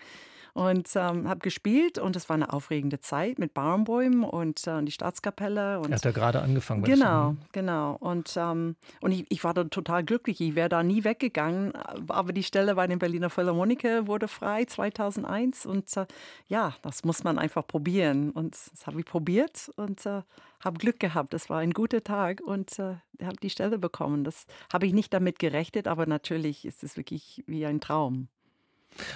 und 0.59 0.89
ähm, 0.97 1.29
habe 1.29 1.39
gespielt 1.39 1.99
und 1.99 2.17
es 2.17 2.29
war 2.29 2.35
eine 2.35 2.53
aufregende 2.53 2.99
Zeit 2.99 3.39
mit 3.39 3.55
Baumbäumen 3.55 4.25
und 4.25 4.67
äh, 4.67 4.83
die 4.83 4.91
Staatskapelle. 4.91 5.79
Und 5.79 5.93
er 5.93 5.97
hat 5.97 6.05
ja 6.05 6.11
gerade 6.11 6.43
angefangen. 6.43 6.83
Genau, 6.83 7.37
genau. 7.53 7.95
Und, 8.01 8.35
ähm, 8.37 8.75
und 9.01 9.13
ich, 9.13 9.25
ich 9.29 9.45
war 9.45 9.55
da 9.55 9.63
total 9.63 10.03
glücklich. 10.03 10.41
Ich 10.41 10.57
wäre 10.57 10.69
da 10.69 10.83
nie 10.83 11.05
weggegangen, 11.05 11.77
aber 12.09 12.33
die 12.33 12.43
Stelle 12.43 12.75
bei 12.75 12.89
den 12.89 12.99
Berliner 12.99 13.31
Philharmoniker 13.31 14.09
wurde 14.09 14.27
frei 14.27 14.65
2001 14.65 15.65
und 15.65 15.97
äh, 15.97 16.07
ja, 16.49 16.75
das 16.83 17.05
muss 17.05 17.23
man 17.23 17.39
einfach 17.39 17.65
probieren. 17.65 18.33
Und 18.33 18.57
das 18.73 18.85
habe 18.89 18.99
ich 18.99 19.07
probiert 19.07 19.71
und 19.77 20.07
äh, 20.07 20.23
habe 20.59 20.79
Glück 20.79 20.99
gehabt. 20.99 21.35
Das 21.35 21.49
war 21.49 21.59
ein 21.61 21.71
guter 21.71 22.03
Tag 22.03 22.41
und 22.41 22.81
äh, 22.81 22.97
habe 23.23 23.37
die 23.41 23.51
Stelle 23.51 23.79
bekommen. 23.79 24.25
Das 24.25 24.47
habe 24.73 24.87
ich 24.87 24.93
nicht 24.93 25.15
damit 25.15 25.39
gerechnet, 25.39 25.87
aber 25.87 26.07
natürlich 26.07 26.65
ist 26.65 26.83
es 26.83 26.97
wirklich 26.97 27.45
wie 27.47 27.65
ein 27.65 27.81
Traum. 27.81 28.27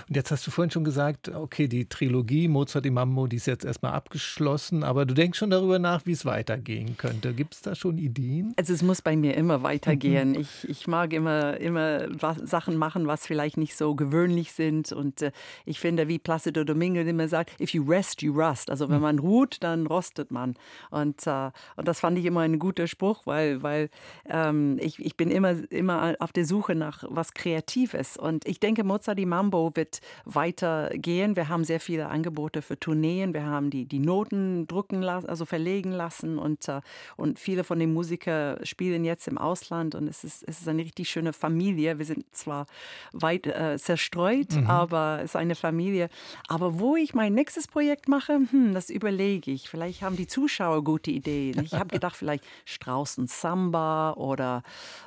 Und 0.08 0.16
jetzt 0.16 0.30
hast 0.30 0.46
du 0.46 0.50
vorhin 0.50 0.70
schon 0.70 0.84
gesagt, 0.84 1.28
okay, 1.28 1.68
die 1.68 1.88
Trilogie 1.88 2.48
Mozart 2.48 2.86
im 2.86 2.94
Mambo, 2.94 3.26
die 3.26 3.36
ist 3.36 3.46
jetzt 3.46 3.64
erstmal 3.64 3.92
abgeschlossen, 3.92 4.84
aber 4.84 5.06
du 5.06 5.14
denkst 5.14 5.38
schon 5.38 5.50
darüber 5.50 5.78
nach, 5.78 6.06
wie 6.06 6.12
es 6.12 6.24
weitergehen 6.24 6.96
könnte. 6.96 7.32
Gibt 7.34 7.54
es 7.54 7.62
da 7.62 7.74
schon 7.74 7.98
Ideen? 7.98 8.54
Also 8.56 8.72
es 8.72 8.82
muss 8.82 9.02
bei 9.02 9.16
mir 9.16 9.36
immer 9.36 9.62
weitergehen. 9.62 10.30
Mhm. 10.30 10.40
Ich, 10.40 10.68
ich 10.68 10.86
mag 10.86 11.12
immer, 11.12 11.58
immer 11.58 12.08
Sachen 12.44 12.76
machen, 12.76 13.06
was 13.06 13.26
vielleicht 13.26 13.56
nicht 13.56 13.76
so 13.76 13.94
gewöhnlich 13.94 14.52
sind. 14.52 14.92
Und 14.92 15.22
äh, 15.22 15.32
ich 15.64 15.80
finde, 15.80 16.08
wie 16.08 16.18
Placido 16.18 16.64
Domingo 16.64 17.00
immer 17.00 17.28
sagt, 17.28 17.60
if 17.60 17.74
you 17.74 17.84
rest, 17.84 18.22
you 18.22 18.32
rust. 18.32 18.70
Also 18.70 18.88
wenn 18.88 18.96
mhm. 18.96 19.02
man 19.02 19.18
ruht, 19.18 19.58
dann 19.60 19.86
rostet 19.86 20.30
man. 20.30 20.54
Und, 20.90 21.26
äh, 21.26 21.50
und 21.76 21.88
das 21.88 22.00
fand 22.00 22.18
ich 22.18 22.24
immer 22.24 22.40
ein 22.40 22.58
guter 22.58 22.86
Spruch, 22.86 23.22
weil, 23.26 23.62
weil 23.62 23.90
ähm, 24.28 24.78
ich, 24.80 24.98
ich 25.04 25.16
bin 25.16 25.30
immer, 25.30 25.54
immer 25.70 26.14
auf 26.18 26.32
der 26.32 26.44
Suche 26.44 26.74
nach 26.74 27.04
was 27.08 27.34
Kreatives. 27.34 28.16
Und 28.16 28.46
ich 28.46 28.60
denke, 28.60 28.84
Mozart 28.84 29.18
im 29.18 29.30
Mambo 29.30 29.61
Wird 29.74 30.00
weitergehen. 30.24 31.36
Wir 31.36 31.48
haben 31.48 31.64
sehr 31.64 31.80
viele 31.80 32.08
Angebote 32.08 32.62
für 32.62 32.78
Tourneen. 32.78 33.34
Wir 33.34 33.44
haben 33.44 33.70
die, 33.70 33.84
die 33.84 33.98
Noten 33.98 34.66
drucken 34.66 35.02
lassen, 35.02 35.28
also 35.28 35.44
verlegen 35.44 35.92
lassen 35.92 36.38
und, 36.38 36.68
uh, 36.68 36.80
und 37.16 37.38
viele 37.38 37.64
von 37.64 37.78
den 37.78 37.92
Musikern 37.92 38.64
spielen 38.64 39.04
jetzt 39.04 39.28
im 39.28 39.38
Ausland 39.38 39.94
und 39.94 40.08
es 40.08 40.24
ist, 40.24 40.44
es 40.46 40.60
ist 40.60 40.68
eine 40.68 40.82
richtig 40.82 41.08
schöne 41.08 41.32
Familie. 41.32 41.98
Wir 41.98 42.06
sind 42.06 42.24
zwar 42.32 42.66
weit 43.12 43.46
äh, 43.46 43.78
zerstreut, 43.78 44.52
mhm. 44.52 44.66
aber 44.66 45.18
es 45.18 45.30
ist 45.30 45.36
eine 45.36 45.54
Familie. 45.54 46.08
Aber 46.48 46.78
wo 46.78 46.96
ich 46.96 47.14
mein 47.14 47.34
nächstes 47.34 47.68
Projekt 47.68 48.08
mache, 48.08 48.40
hm, 48.50 48.74
das 48.74 48.90
überlege 48.90 49.50
ich. 49.50 49.68
Vielleicht 49.68 50.02
haben 50.02 50.16
die 50.16 50.26
Zuschauer 50.26 50.84
gute 50.84 51.10
Ideen. 51.10 51.62
Ich 51.64 51.74
habe 51.74 51.88
gedacht, 51.88 52.16
vielleicht 52.16 52.44
Strauß 52.64 53.18
und 53.18 53.30
Samba 53.30 54.14
oder 54.14 54.62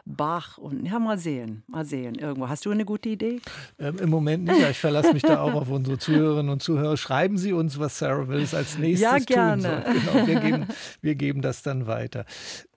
Bach 0.06 0.58
und 0.58 0.86
ja, 0.86 1.00
mal 1.00 1.18
sehen, 1.18 1.64
mal 1.68 1.86
sehen. 1.86 2.16
Irgendwo. 2.16 2.50
Hast 2.50 2.66
du 2.66 2.72
eine 2.72 2.86
gute 2.86 3.10
Idee? 3.10 3.42
Ähm, 3.80 3.98
Im 4.00 4.10
Moment 4.10 4.45
nicht. 4.46 4.70
Ich 4.70 4.80
verlasse 4.80 5.14
mich 5.14 5.22
da 5.22 5.42
auch 5.42 5.54
auf 5.54 5.70
unsere 5.70 5.98
Zuhörerinnen 5.98 6.52
und 6.52 6.62
Zuhörer. 6.62 6.98
Schreiben 6.98 7.38
Sie 7.38 7.54
uns, 7.54 7.80
was 7.80 8.00
Sarah 8.00 8.28
Wills 8.28 8.54
als 8.54 8.78
nächstes 8.78 9.02
ja, 9.02 9.18
gerne. 9.18 9.84
tun 9.84 9.94
soll. 9.94 10.14
Genau, 10.14 10.28
wir 10.28 10.40
geben, 10.40 10.68
wir 11.02 11.16
geben 11.16 11.42
das 11.42 11.62
dann 11.62 11.88
weiter. 11.88 12.26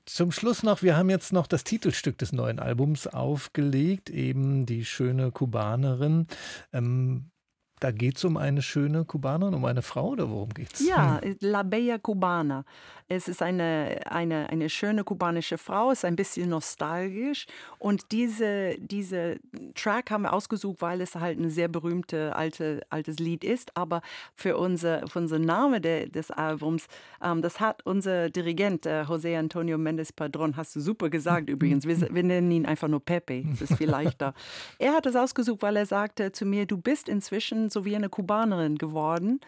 Zum 0.06 0.32
Schluss 0.32 0.62
noch, 0.62 0.82
wir 0.82 0.96
haben 0.96 1.10
jetzt 1.10 1.32
noch 1.32 1.46
das 1.46 1.64
Titelstück 1.64 2.16
des 2.16 2.32
neuen 2.32 2.58
Albums 2.58 3.06
aufgelegt, 3.06 4.08
eben 4.08 4.64
die 4.64 4.86
schöne 4.86 5.30
Kubanerin. 5.30 6.26
Ähm, 6.72 7.30
da 7.80 7.90
geht 7.90 8.16
es 8.16 8.24
um 8.24 8.36
eine 8.36 8.62
schöne 8.62 9.04
Kubanerin, 9.04 9.54
um 9.54 9.64
eine 9.64 9.82
Frau 9.82 10.08
oder 10.10 10.28
worum 10.30 10.50
geht 10.50 10.74
es? 10.74 10.86
Ja, 10.86 11.20
hm. 11.20 11.36
La 11.40 11.62
Bella 11.62 11.98
Cubana. 11.98 12.64
Es 13.10 13.26
ist 13.26 13.40
eine, 13.40 14.00
eine, 14.04 14.50
eine 14.50 14.68
schöne 14.68 15.02
kubanische 15.02 15.56
Frau, 15.56 15.90
ist 15.90 16.04
ein 16.04 16.14
bisschen 16.14 16.50
nostalgisch. 16.50 17.46
Und 17.78 18.12
diese, 18.12 18.76
diese 18.78 19.38
Track 19.74 20.10
haben 20.10 20.24
wir 20.24 20.32
ausgesucht, 20.34 20.82
weil 20.82 21.00
es 21.00 21.14
halt 21.14 21.38
ein 21.38 21.48
sehr 21.48 21.68
berühmtes 21.68 22.32
alte, 22.34 22.82
altes 22.90 23.18
Lied 23.18 23.44
ist. 23.44 23.74
Aber 23.78 24.02
für 24.34 24.58
unser, 24.58 25.08
für 25.08 25.20
unser 25.20 25.38
Name 25.38 25.80
de, 25.80 26.10
des 26.10 26.30
Albums, 26.30 26.86
ähm, 27.22 27.40
das 27.40 27.60
hat 27.60 27.80
unser 27.86 28.28
Dirigent, 28.28 28.84
äh, 28.84 29.04
José 29.04 29.38
Antonio 29.38 29.78
Mendes 29.78 30.12
Padron, 30.12 30.58
hast 30.58 30.76
du 30.76 30.80
super 30.80 31.08
gesagt 31.08 31.48
übrigens. 31.48 31.86
Wir, 31.86 32.14
wir 32.14 32.22
nennen 32.22 32.50
ihn 32.50 32.66
einfach 32.66 32.88
nur 32.88 33.00
Pepe. 33.00 33.42
Das 33.48 33.62
ist 33.62 33.78
viel 33.78 33.88
leichter. 33.88 34.34
er 34.78 34.92
hat 34.92 35.06
es 35.06 35.16
ausgesucht, 35.16 35.62
weil 35.62 35.76
er 35.76 35.86
sagte 35.86 36.30
zu 36.32 36.44
mir, 36.44 36.66
du 36.66 36.76
bist 36.76 37.08
inzwischen 37.08 37.67
so 37.72 37.84
wie 37.84 37.96
eine 37.96 38.08
Kubanerin 38.08 38.78
geworden. 38.78 39.40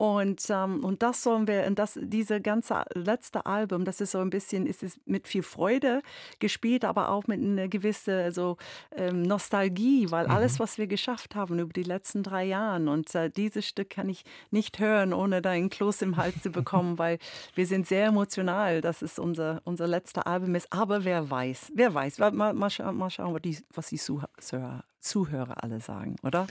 Und, 0.00 0.46
ähm, 0.48 0.82
und 0.82 1.02
das 1.02 1.22
sollen 1.22 1.46
wir, 1.46 1.66
und 1.66 1.78
das, 1.78 1.98
diese 2.02 2.40
ganze 2.40 2.84
letzte 2.94 3.44
Album, 3.44 3.84
das 3.84 4.00
ist 4.00 4.12
so 4.12 4.18
ein 4.20 4.30
bisschen, 4.30 4.64
ist 4.64 4.82
es 4.82 4.98
mit 5.04 5.28
viel 5.28 5.42
Freude 5.42 6.00
gespielt, 6.38 6.86
aber 6.86 7.10
auch 7.10 7.26
mit 7.26 7.38
einer 7.38 7.68
gewissen 7.68 8.32
so, 8.32 8.56
ähm, 8.96 9.20
Nostalgie, 9.20 10.10
weil 10.10 10.24
mhm. 10.24 10.30
alles, 10.30 10.58
was 10.58 10.78
wir 10.78 10.86
geschafft 10.86 11.34
haben 11.34 11.58
über 11.58 11.74
die 11.74 11.82
letzten 11.82 12.22
drei 12.22 12.44
Jahre 12.44 12.88
und 12.88 13.14
äh, 13.14 13.28
dieses 13.28 13.68
Stück 13.68 13.90
kann 13.90 14.08
ich 14.08 14.24
nicht 14.50 14.78
hören, 14.78 15.12
ohne 15.12 15.42
da 15.42 15.50
einen 15.50 15.68
Kloß 15.68 16.00
im 16.00 16.16
Hals 16.16 16.42
zu 16.42 16.48
bekommen, 16.50 16.96
weil 16.96 17.18
wir 17.54 17.66
sind 17.66 17.86
sehr 17.86 18.06
emotional, 18.06 18.80
dass 18.80 19.02
es 19.02 19.18
unser, 19.18 19.60
unser 19.64 19.86
letzter 19.86 20.26
Album 20.26 20.54
ist. 20.54 20.72
Aber 20.72 21.04
wer 21.04 21.28
weiß, 21.28 21.72
wer 21.74 21.92
weiß, 21.92 22.20
mal, 22.20 22.32
mal, 22.32 22.54
mal 22.54 22.70
schauen, 22.70 23.34
was 23.34 23.42
die, 23.42 23.58
was 23.74 23.88
die 23.88 23.98
Zuhörer 23.98 24.82
Zuhörer 25.00 25.62
alle 25.62 25.80
sagen, 25.80 26.16
oder? 26.22 26.46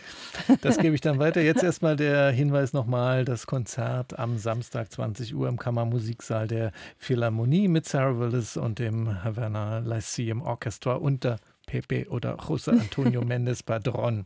Das 0.62 0.77
gebe 0.77 0.95
ich 0.95 1.01
dann 1.01 1.19
weiter. 1.19 1.41
Jetzt 1.41 1.63
erstmal 1.63 1.95
der 1.95 2.31
Hinweis 2.31 2.73
nochmal: 2.73 3.25
das 3.25 3.45
Konzert 3.45 4.17
am 4.17 4.38
Samstag 4.38 4.91
20 4.91 5.35
Uhr 5.35 5.47
im 5.47 5.57
Kammermusiksaal 5.57 6.47
der 6.47 6.71
Philharmonie 6.97 7.67
mit 7.67 7.88
Sarah 7.88 8.19
Willis 8.19 8.57
und 8.57 8.79
dem 8.79 9.23
Havana 9.23 9.79
Lyceum 9.79 10.41
Orchestra 10.41 10.93
unter 10.93 11.38
Pepe 11.69 12.07
oder 12.09 12.38
José 12.38 12.71
Antonio 12.71 13.21
Mendes 13.25 13.62
Padron. 13.62 14.25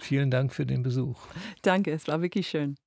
Vielen 0.00 0.30
Dank 0.30 0.54
für 0.54 0.64
den 0.64 0.82
Besuch. 0.82 1.18
Danke, 1.60 1.92
es 1.92 2.08
war 2.08 2.22
wirklich 2.22 2.48
schön. 2.48 2.78